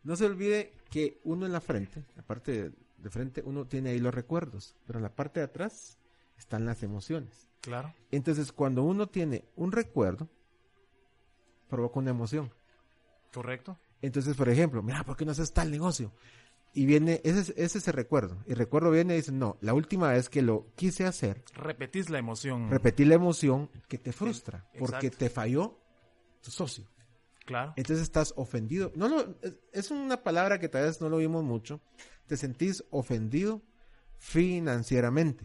[0.03, 3.99] No se olvide que uno en la frente, la parte de, frente, uno tiene ahí
[3.99, 5.99] los recuerdos, pero en la parte de atrás
[6.39, 7.49] están las emociones.
[7.61, 7.93] Claro.
[8.11, 10.29] Entonces, cuando uno tiene un recuerdo,
[11.69, 12.53] provoca una emoción.
[13.33, 13.79] Correcto.
[14.03, 16.13] Entonces, por ejemplo, mira, ¿por qué no haces tal negocio?
[16.73, 18.37] Y viene, ese es, ese es ese recuerdo.
[18.47, 22.11] Y el recuerdo viene y dice, no, la última vez que lo quise hacer, Repetís
[22.11, 22.71] la emoción.
[22.71, 25.81] repetir la emoción que te frustra, porque te falló
[26.47, 26.85] tu socio.
[27.45, 27.73] Claro.
[27.77, 28.93] Entonces estás ofendido.
[28.95, 29.25] No, no,
[29.73, 31.81] es- una palabra que tal vez no lo vimos mucho.
[32.29, 33.63] Te sentís ofendido
[34.19, 35.45] financieramente.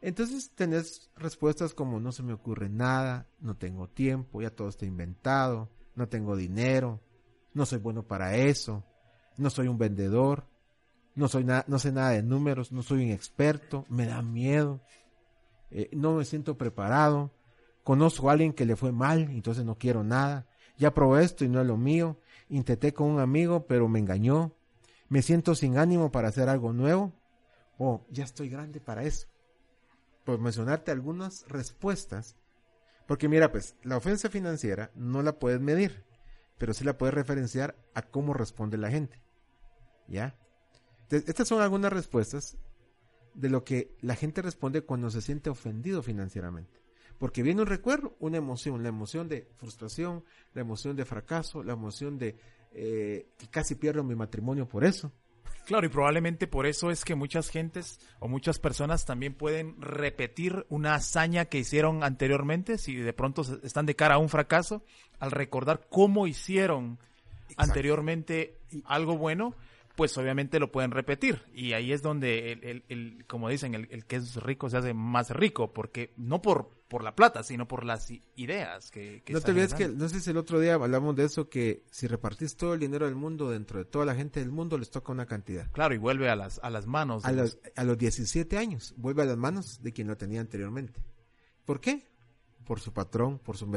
[0.00, 4.84] Entonces tenés respuestas como no se me ocurre nada, no tengo tiempo, ya todo está
[4.84, 7.00] inventado, no tengo dinero,
[7.54, 8.84] no soy bueno para eso,
[9.36, 10.46] no soy un vendedor,
[11.14, 14.80] no soy no sé nada de números, no soy un experto, me da miedo,
[15.70, 17.32] eh, no me siento preparado,
[17.86, 21.48] conozco a alguien que le fue mal, entonces no quiero nada, ya probé esto y
[21.48, 22.18] no es lo mío,
[22.48, 24.56] intenté con un amigo pero me engañó,
[25.08, 27.12] me siento sin ánimo para hacer algo nuevo,
[27.78, 29.28] o ya estoy grande para eso.
[30.24, 32.34] Por mencionarte algunas respuestas,
[33.06, 36.02] porque mira pues, la ofensa financiera no la puedes medir,
[36.58, 39.22] pero sí la puedes referenciar a cómo responde la gente.
[40.08, 40.34] ¿Ya?
[41.08, 42.58] Estas son algunas respuestas
[43.34, 46.85] de lo que la gente responde cuando se siente ofendido financieramente.
[47.18, 51.72] Porque viene un recuerdo, una emoción, la emoción de frustración, la emoción de fracaso, la
[51.72, 52.36] emoción de
[52.72, 55.10] eh, que casi pierdo mi matrimonio por eso.
[55.64, 60.64] Claro, y probablemente por eso es que muchas gentes o muchas personas también pueden repetir
[60.68, 64.84] una hazaña que hicieron anteriormente, si de pronto están de cara a un fracaso,
[65.18, 66.98] al recordar cómo hicieron
[67.56, 69.54] anteriormente algo bueno,
[69.96, 71.42] pues obviamente lo pueden repetir.
[71.54, 74.76] Y ahí es donde, el, el- el- como dicen, el, el que es rico se
[74.76, 79.32] hace más rico, porque no por, por la plata, sino por las ideas que, que
[79.32, 82.06] no te olvides que, no sé si el otro día hablamos de eso, que si
[82.06, 85.10] repartís todo el dinero del mundo dentro de toda la gente del mundo, les toca
[85.12, 85.68] una cantidad.
[85.72, 87.24] Claro, y vuelve a las, a las manos.
[87.24, 91.02] A los- a los 17 años, vuelve a las manos de quien lo tenía anteriormente.
[91.64, 92.06] ¿Por qué?
[92.64, 93.68] Por su patrón, por su,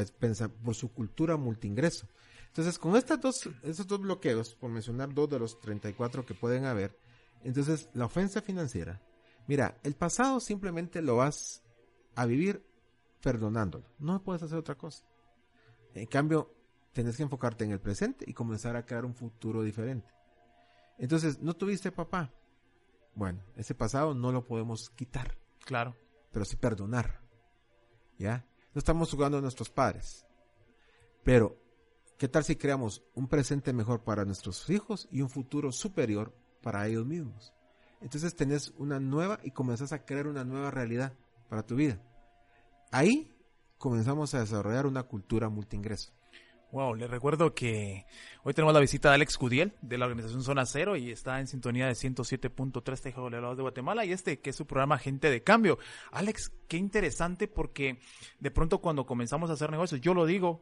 [0.63, 2.07] por su cultura multiingreso.
[2.47, 6.65] Entonces, con estas dos, estos dos bloqueos, por mencionar dos de los 34 que pueden
[6.65, 6.97] haber,
[7.43, 9.01] entonces la ofensa financiera,
[9.47, 11.61] mira, el pasado simplemente lo vas
[12.15, 12.63] a vivir
[13.21, 13.85] perdonándolo.
[13.99, 15.03] No puedes hacer otra cosa.
[15.93, 16.53] En cambio,
[16.93, 20.13] tenés que enfocarte en el presente y comenzar a crear un futuro diferente.
[20.97, 22.31] Entonces, ¿no tuviste papá?
[23.15, 25.95] Bueno, ese pasado no lo podemos quitar, Claro.
[26.31, 27.21] pero sí perdonar.
[28.17, 28.45] ¿Ya?
[28.73, 30.25] No estamos jugando a nuestros padres.
[31.23, 31.57] Pero,
[32.17, 36.85] ¿qué tal si creamos un presente mejor para nuestros hijos y un futuro superior para
[36.87, 37.53] ellos mismos?
[38.01, 41.13] Entonces tenés una nueva y comenzás a crear una nueva realidad
[41.49, 41.99] para tu vida.
[42.91, 43.31] Ahí
[43.77, 46.11] comenzamos a desarrollar una cultura multiingreso.
[46.71, 48.05] Wow, les recuerdo que
[48.43, 51.47] hoy tenemos la visita de Alex Cudiel de la organización Zona Cero y está en
[51.47, 55.79] sintonía de 107.3 TGW de Guatemala y este que es su programa Gente de Cambio.
[56.11, 57.99] Alex, qué interesante porque
[58.39, 60.61] de pronto cuando comenzamos a hacer negocios, yo lo digo,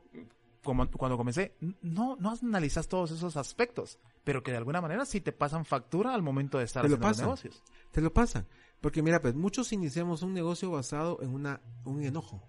[0.64, 5.20] como cuando comencé, no, no analizas todos esos aspectos, pero que de alguna manera sí
[5.20, 7.64] te pasan factura al momento de estar Te lo haciendo los negocios.
[7.92, 8.48] Te lo pasan.
[8.82, 12.44] Porque mira, pues muchos iniciamos un negocio basado en una, un enojo,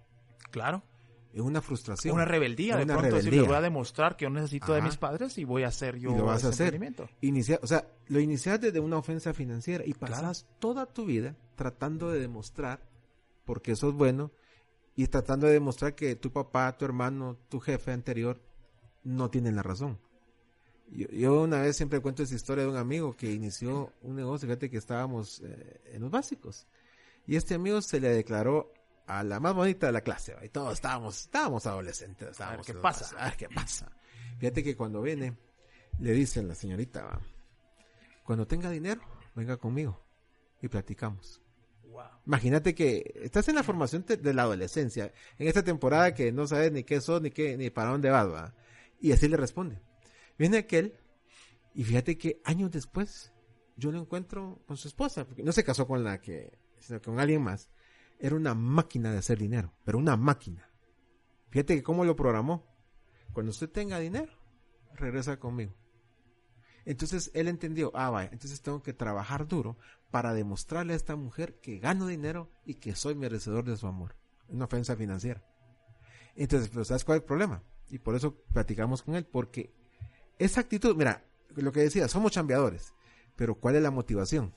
[0.51, 0.83] Claro.
[1.33, 2.13] en una frustración.
[2.15, 3.39] Una rebeldía, de pronto rebeldía.
[3.41, 6.11] les voy a demostrar que yo necesito de mis padres y voy a hacer yo
[6.11, 6.73] y lo vas ese a hacer.
[6.75, 7.09] emprendimiento.
[7.21, 12.09] Inicia- o sea, lo inicias desde una ofensa financiera y pasas toda tu vida tratando
[12.11, 12.81] de demostrar
[13.45, 14.31] por qué sos bueno
[14.95, 18.41] y tratando de demostrar que tu papá, tu hermano, tu jefe anterior
[19.03, 19.99] no tienen la razón.
[20.91, 24.47] Yo, yo una vez siempre cuento esa historia de un amigo que inició un negocio,
[24.47, 26.67] fíjate que estábamos eh, en los básicos.
[27.27, 28.73] Y este amigo se le declaró
[29.05, 30.45] a la más bonita de la clase, ¿va?
[30.45, 32.29] y todos estábamos, estábamos adolescentes.
[32.29, 33.01] Estábamos qué en los pasa.
[33.03, 33.91] básicos, A ver qué pasa.
[34.39, 35.35] Fíjate que cuando viene,
[35.99, 37.21] le dice la señorita, "Va,
[38.23, 39.01] cuando tenga dinero,
[39.35, 40.01] venga conmigo
[40.61, 41.41] y platicamos.
[41.83, 42.03] Wow.
[42.27, 46.71] Imagínate que estás en la formación de la adolescencia, en esta temporada que no sabes
[46.71, 48.53] ni qué sos, ni qué, ni para dónde vas, ¿va?
[49.01, 49.81] Y así le responde.
[50.39, 50.97] Viene aquel,
[51.73, 53.33] y fíjate que años después,
[53.75, 57.19] yo lo encuentro con su esposa, porque no se casó con la que, sino con
[57.19, 57.69] alguien más.
[58.19, 60.69] Era una máquina de hacer dinero, pero una máquina.
[61.49, 62.65] Fíjate que cómo lo programó.
[63.33, 64.31] Cuando usted tenga dinero,
[64.95, 65.75] regresa conmigo.
[66.85, 69.77] Entonces él entendió, ah, vaya, entonces tengo que trabajar duro
[70.09, 74.15] para demostrarle a esta mujer que gano dinero y que soy merecedor de su amor.
[74.47, 75.43] Una ofensa financiera.
[76.35, 77.61] Entonces, pero ¿sabes cuál es el problema?
[77.89, 79.78] Y por eso platicamos con él, porque
[80.39, 81.25] esa actitud, mira,
[81.55, 82.93] lo que decía, somos chambeadores,
[83.35, 84.53] pero ¿cuál es la motivación?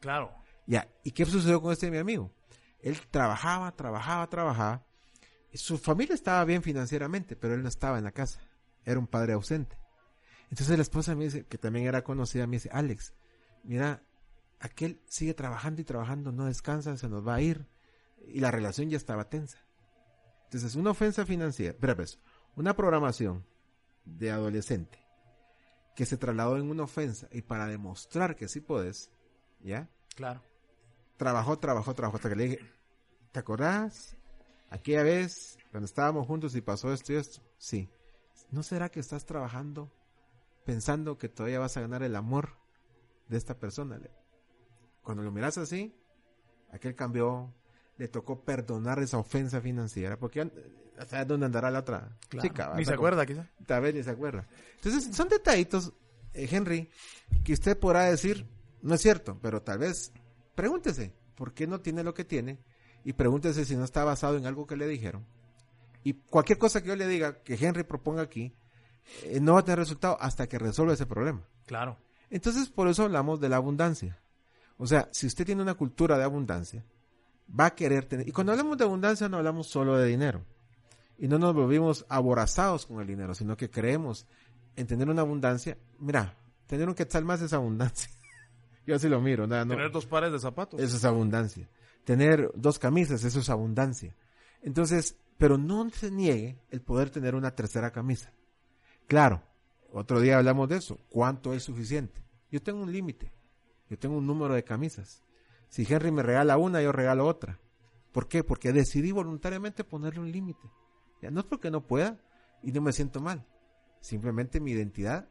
[0.00, 0.32] Claro.
[0.66, 2.32] Ya, ¿y qué sucedió con este mi amigo?
[2.80, 4.86] Él trabajaba, trabajaba, trabajaba.
[5.52, 8.40] Su familia estaba bien financieramente, pero él no estaba en la casa.
[8.84, 9.76] Era un padre ausente.
[10.50, 13.12] Entonces la esposa me dice, que también era conocida, me dice, Alex,
[13.64, 14.04] mira,
[14.60, 17.66] aquel sigue trabajando y trabajando, no descansa, se nos va a ir.
[18.24, 19.58] Y la relación ya estaba tensa.
[20.44, 22.20] Entonces, una ofensa financiera, pero pues,
[22.54, 23.44] una programación
[24.04, 25.07] de adolescente
[25.98, 29.10] que se trasladó en una ofensa y para demostrar que sí puedes,
[29.58, 29.90] ¿ya?
[30.14, 30.40] Claro.
[31.16, 32.60] Trabajó, trabajó, trabajó hasta que le dije,
[33.32, 34.16] ¿te acordás?
[34.70, 37.42] Aquella vez, cuando estábamos juntos y pasó esto y esto.
[37.56, 37.90] Sí.
[38.52, 39.90] ¿No será que estás trabajando
[40.64, 42.50] pensando que todavía vas a ganar el amor
[43.26, 44.00] de esta persona?
[45.02, 45.92] Cuando lo miras así,
[46.70, 47.52] aquel cambió,
[47.98, 50.50] le tocó perdonar esa ofensa financiera, porque
[50.96, 52.72] hasta dónde andará la otra chica.
[52.76, 53.46] Ni se acuerda, quizá.
[53.66, 54.46] Tal vez ni se acuerda.
[54.76, 55.92] Entonces, son detallitos,
[56.32, 56.88] eh, Henry,
[57.44, 58.46] que usted podrá decir,
[58.82, 60.12] no es cierto, pero tal vez
[60.54, 62.60] pregúntese, ¿por qué no tiene lo que tiene?
[63.04, 65.26] Y pregúntese si no está basado en algo que le dijeron.
[66.04, 68.54] Y cualquier cosa que yo le diga, que Henry proponga aquí,
[69.24, 71.42] eh, no va a tener resultado hasta que resuelva ese problema.
[71.66, 71.98] Claro.
[72.30, 74.20] Entonces, por eso hablamos de la abundancia.
[74.76, 76.84] O sea, si usted tiene una cultura de abundancia,
[77.48, 78.28] va a querer tener.
[78.28, 80.44] Y cuando hablamos de abundancia, no hablamos solo de dinero.
[81.18, 84.26] Y no nos volvimos aborazados con el dinero, sino que creemos
[84.76, 85.76] en tener una abundancia.
[85.98, 86.36] Mira,
[86.66, 88.10] tener un quetzal más es abundancia.
[88.86, 89.48] Yo así lo miro.
[89.48, 90.80] tener dos pares de zapatos.
[90.80, 91.68] Eso es abundancia.
[92.04, 94.14] Tener dos camisas, eso es abundancia.
[94.62, 98.32] Entonces, pero no se niegue el poder tener una tercera camisa.
[99.06, 99.42] Claro,
[99.92, 100.98] otro día hablamos de eso.
[101.08, 102.22] ¿Cuánto es suficiente?
[102.50, 103.32] Yo tengo un límite.
[103.88, 105.22] Yo tengo un número de camisas.
[105.68, 107.60] Si Henry me regala una, yo regalo otra.
[108.12, 108.42] ¿Por qué?
[108.42, 110.68] Porque decidí voluntariamente ponerle un límite.
[111.30, 112.20] No es porque no pueda
[112.62, 113.46] y no me siento mal.
[114.00, 115.28] Simplemente mi identidad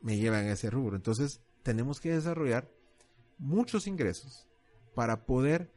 [0.00, 0.96] me lleva en ese rubro.
[0.96, 2.70] Entonces, tenemos que desarrollar
[3.38, 4.48] muchos ingresos
[4.94, 5.72] para poder,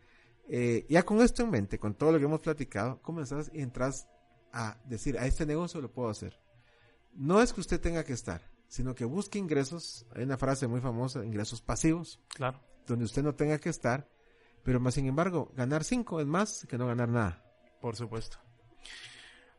[0.48, 4.08] eh, ya con esto en mente, con todo lo que hemos platicado, comenzás y entras
[4.52, 6.40] a decir, a este negocio lo puedo hacer.
[7.14, 10.06] No es que usted tenga que estar, sino que busque ingresos.
[10.16, 12.20] Hay una frase muy famosa, ingresos pasivos.
[12.30, 14.08] Claro donde usted no tenga que estar,
[14.64, 17.44] pero más sin embargo, ganar cinco es más que no ganar nada.
[17.82, 18.38] Por supuesto.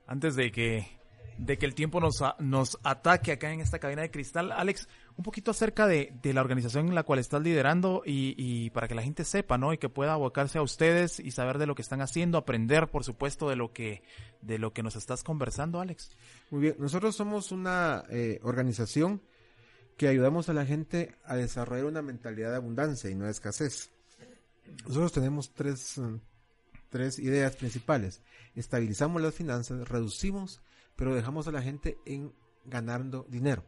[0.07, 1.01] Antes de que
[1.41, 4.53] de que el tiempo nos, nos ataque acá en esta cadena de cristal.
[4.53, 8.89] Alex, un poquito acerca de, la organización en la cual estás liderando y, y, para
[8.89, 9.73] que la gente sepa, ¿no?
[9.73, 13.05] Y que pueda abocarse a ustedes y saber de lo que están haciendo, aprender, por
[13.05, 14.03] supuesto, de lo que,
[14.43, 16.11] de lo que nos estás conversando, Alex.
[16.51, 19.23] Muy bien, nosotros somos una eh, organización
[20.01, 23.91] que ayudamos a la gente a desarrollar una mentalidad de abundancia y no de escasez.
[24.87, 26.15] Nosotros tenemos tres, mm,
[26.89, 28.23] tres ideas principales.
[28.55, 30.63] Estabilizamos las finanzas, reducimos,
[30.97, 32.33] pero dejamos a la gente en
[32.65, 33.63] ganando dinero.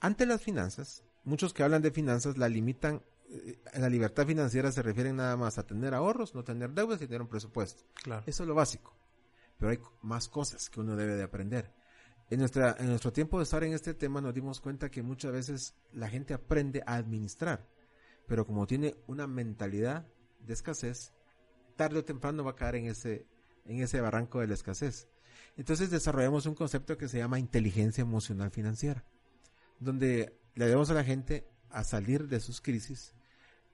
[0.00, 4.72] Ante las finanzas, muchos que hablan de finanzas la limitan, en eh, la libertad financiera
[4.72, 7.84] se refieren nada más a tener ahorros, no tener deudas y tener un presupuesto.
[8.02, 8.24] Claro.
[8.26, 8.96] Eso es lo básico.
[9.60, 11.72] Pero hay más cosas que uno debe de aprender.
[12.28, 15.32] En, nuestra, en nuestro tiempo de estar en este tema nos dimos cuenta que muchas
[15.32, 17.68] veces la gente aprende a administrar,
[18.26, 20.06] pero como tiene una mentalidad
[20.40, 21.12] de escasez,
[21.76, 23.26] tarde o temprano va a caer en ese,
[23.64, 25.08] en ese barranco de la escasez.
[25.56, 29.04] Entonces desarrollamos un concepto que se llama inteligencia emocional financiera,
[29.78, 33.14] donde le ayudamos a la gente a salir de sus crisis.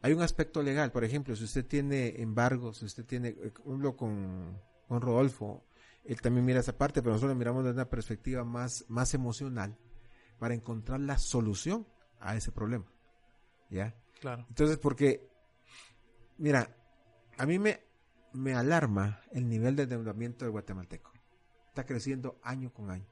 [0.03, 5.01] Hay un aspecto legal, por ejemplo, si usted tiene embargos, si usted tiene, con, con
[5.01, 5.65] Rodolfo,
[6.05, 9.77] él también mira esa parte, pero nosotros lo miramos desde una perspectiva más, más emocional
[10.39, 11.87] para encontrar la solución
[12.21, 12.87] a ese problema.
[13.71, 13.95] ¿Ya?
[14.21, 14.45] Claro.
[14.49, 15.29] Entonces, porque,
[16.39, 16.77] mira,
[17.39, 17.81] a mí me,
[18.33, 21.13] me alarma el nivel de endeudamiento del guatemalteco.
[21.69, 23.07] Está creciendo año con año.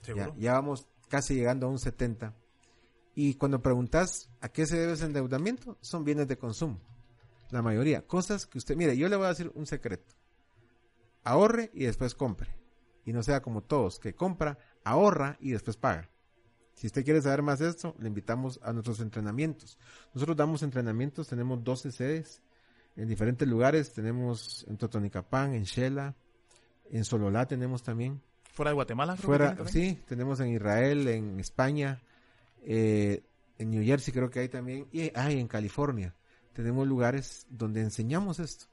[0.00, 0.34] ¿Seguro?
[0.38, 2.34] Ya, vamos casi llegando a un 70.
[3.14, 6.80] Y cuando preguntas a qué se debe ese endeudamiento, son bienes de consumo.
[7.50, 8.06] La mayoría.
[8.06, 10.14] Cosas que usted, mire, yo le voy a decir un secreto
[11.24, 12.54] ahorre y después compre.
[13.04, 16.08] Y no sea como todos, que compra, ahorra y después paga.
[16.74, 19.78] Si usted quiere saber más de esto, le invitamos a nuestros entrenamientos.
[20.12, 22.42] Nosotros damos entrenamientos, tenemos 12 sedes
[22.96, 23.92] en diferentes lugares.
[23.92, 26.14] Tenemos en Totonicapán, en Shela,
[26.90, 28.20] en Sololá tenemos también.
[28.52, 29.16] ¿Fuera de Guatemala?
[29.16, 32.00] Fuera, sí, tenemos en Israel, en España,
[32.62, 33.24] eh,
[33.58, 36.14] en New Jersey creo que hay también, y hay en California.
[36.52, 38.66] Tenemos lugares donde enseñamos esto,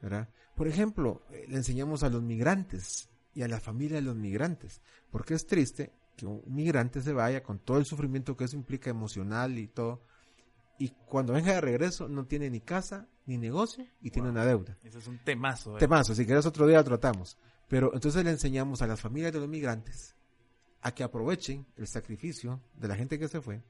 [0.00, 0.28] ¿verdad?
[0.54, 4.80] Por ejemplo, eh, le enseñamos a los migrantes y a la familia de los migrantes,
[5.10, 8.90] porque es triste que un migrante se vaya con todo el sufrimiento que eso implica
[8.90, 10.02] emocional y todo,
[10.78, 14.76] y cuando venga de regreso no tiene ni casa ni negocio y tiene una deuda.
[14.82, 15.76] Ese es un temazo.
[15.76, 15.80] ¿eh?
[15.80, 17.38] Temazo, si quieres otro día lo tratamos.
[17.68, 20.14] Pero entonces le enseñamos a las familias de los migrantes
[20.82, 23.62] a que aprovechen el sacrificio de la gente que se fue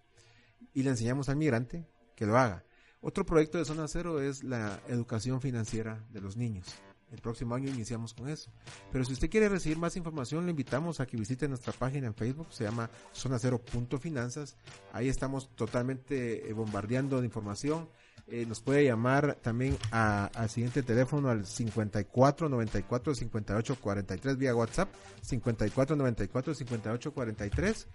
[0.72, 2.64] y le enseñamos al migrante que lo haga.
[3.06, 6.74] Otro proyecto de Zona Cero es la educación financiera de los niños.
[7.12, 8.50] El próximo año iniciamos con eso.
[8.90, 12.14] Pero si usted quiere recibir más información, le invitamos a que visite nuestra página en
[12.14, 13.60] Facebook, se llama Zona Cero
[14.00, 14.56] Finanzas.
[14.90, 17.90] Ahí estamos totalmente eh, bombardeando de información.
[18.26, 24.88] Eh, nos puede llamar también al siguiente teléfono al 54 94 58 43 vía WhatsApp
[25.20, 27.88] 54 94 58 43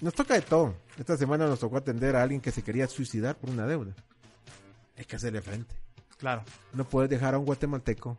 [0.00, 3.36] nos toca de todo esta semana nos tocó atender a alguien que se quería suicidar
[3.36, 3.94] por una deuda
[4.96, 5.84] hay que hacerle frente
[6.16, 6.42] Claro.
[6.72, 8.18] No puedes dejar a un guatemalteco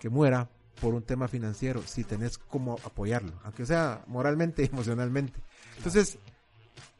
[0.00, 0.48] que muera
[0.80, 5.40] por un tema financiero si tenés cómo apoyarlo, aunque sea moralmente y emocionalmente.
[5.76, 6.18] Entonces,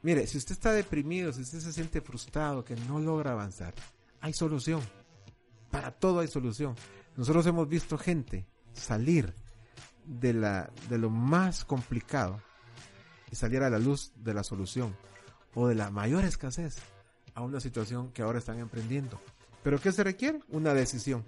[0.02, 3.74] mire, si usted está deprimido, si usted se siente frustrado, que no logra avanzar,
[4.20, 4.80] hay solución.
[5.70, 6.76] Para todo hay solución.
[7.16, 9.34] Nosotros hemos visto gente salir
[10.04, 12.40] de, la, de lo más complicado
[13.34, 14.96] y salir a la luz de la solución
[15.54, 16.76] o de la mayor escasez
[17.34, 19.20] a una situación que ahora están emprendiendo.
[19.64, 20.38] ¿Pero qué se requiere?
[20.50, 21.24] Una decisión.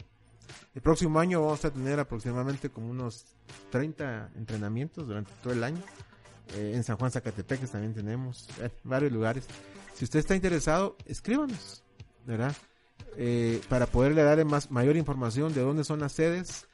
[0.72, 3.24] El próximo año vamos a tener aproximadamente como unos
[3.70, 5.82] 30 entrenamientos durante todo el año.
[6.54, 9.48] Eh, en San Juan Zacatepec también tenemos en varios lugares.
[9.94, 11.82] Si usted está interesado, escríbanos.
[13.16, 16.68] Eh, para poderle dar más, mayor información de dónde son las sedes.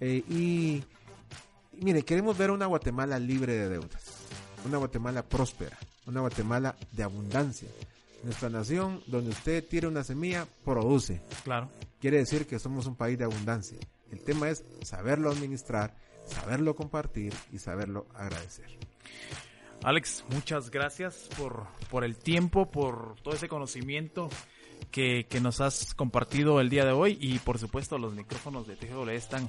[0.00, 0.82] Eh, y
[1.72, 4.17] mire, queremos ver una Guatemala libre de deudas,
[4.64, 7.68] una Guatemala próspera, una Guatemala de abundancia,
[8.22, 11.20] nuestra nación, donde usted tira una semilla, produce.
[11.44, 11.70] Claro.
[12.00, 13.78] Quiere decir que somos un país de abundancia.
[14.10, 15.94] El tema es saberlo administrar,
[16.26, 18.66] saberlo compartir y saberlo agradecer.
[19.82, 24.28] Alex, muchas gracias por, por el tiempo, por todo ese conocimiento
[24.90, 28.76] que, que, nos has compartido el día de hoy y por supuesto los micrófonos de
[28.76, 29.48] TGW están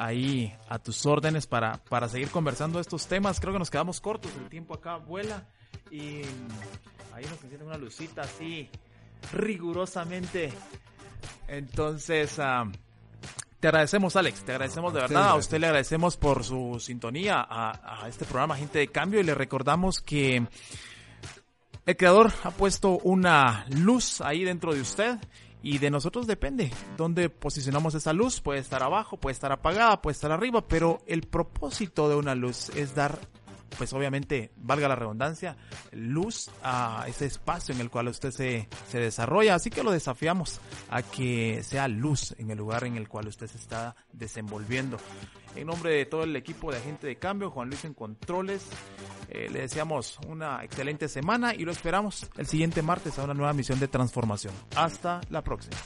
[0.00, 3.38] ahí a tus órdenes para, para seguir conversando estos temas.
[3.38, 5.46] Creo que nos quedamos cortos, el tiempo acá vuela
[5.90, 6.22] y
[7.12, 8.68] ahí nos enciende una lucita así
[9.32, 10.50] rigurosamente.
[11.46, 12.70] Entonces, uh,
[13.60, 15.28] te agradecemos, Alex, te agradecemos de verdad.
[15.28, 19.24] A usted le agradecemos por su sintonía a, a, este programa Gente de Cambio y
[19.24, 20.46] le recordamos que
[21.84, 25.18] el creador ha puesto una luz ahí dentro de usted
[25.62, 28.40] y de nosotros depende dónde posicionamos esa luz.
[28.40, 32.70] Puede estar abajo, puede estar apagada, puede estar arriba, pero el propósito de una luz
[32.70, 33.18] es dar
[33.80, 35.56] pues obviamente, valga la redundancia,
[35.92, 39.54] luz a ese espacio en el cual usted se, se desarrolla.
[39.54, 40.60] Así que lo desafiamos
[40.90, 44.98] a que sea luz en el lugar en el cual usted se está desenvolviendo.
[45.56, 48.66] En nombre de todo el equipo de Agente de Cambio, Juan Luis en Controles,
[49.30, 53.54] eh, le deseamos una excelente semana y lo esperamos el siguiente martes a una nueva
[53.54, 54.52] misión de transformación.
[54.76, 55.78] Hasta la próxima.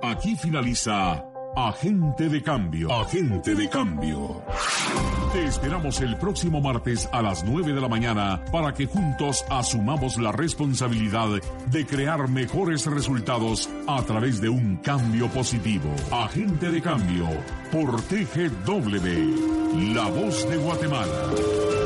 [0.00, 2.92] Aquí finaliza Agente de Cambio.
[2.92, 4.42] Agente de Cambio.
[5.32, 10.18] Te esperamos el próximo martes a las 9 de la mañana para que juntos asumamos
[10.18, 11.28] la responsabilidad
[11.66, 15.94] de crear mejores resultados a través de un cambio positivo.
[16.10, 17.28] Agente de Cambio
[17.70, 21.83] por TGW, La Voz de Guatemala.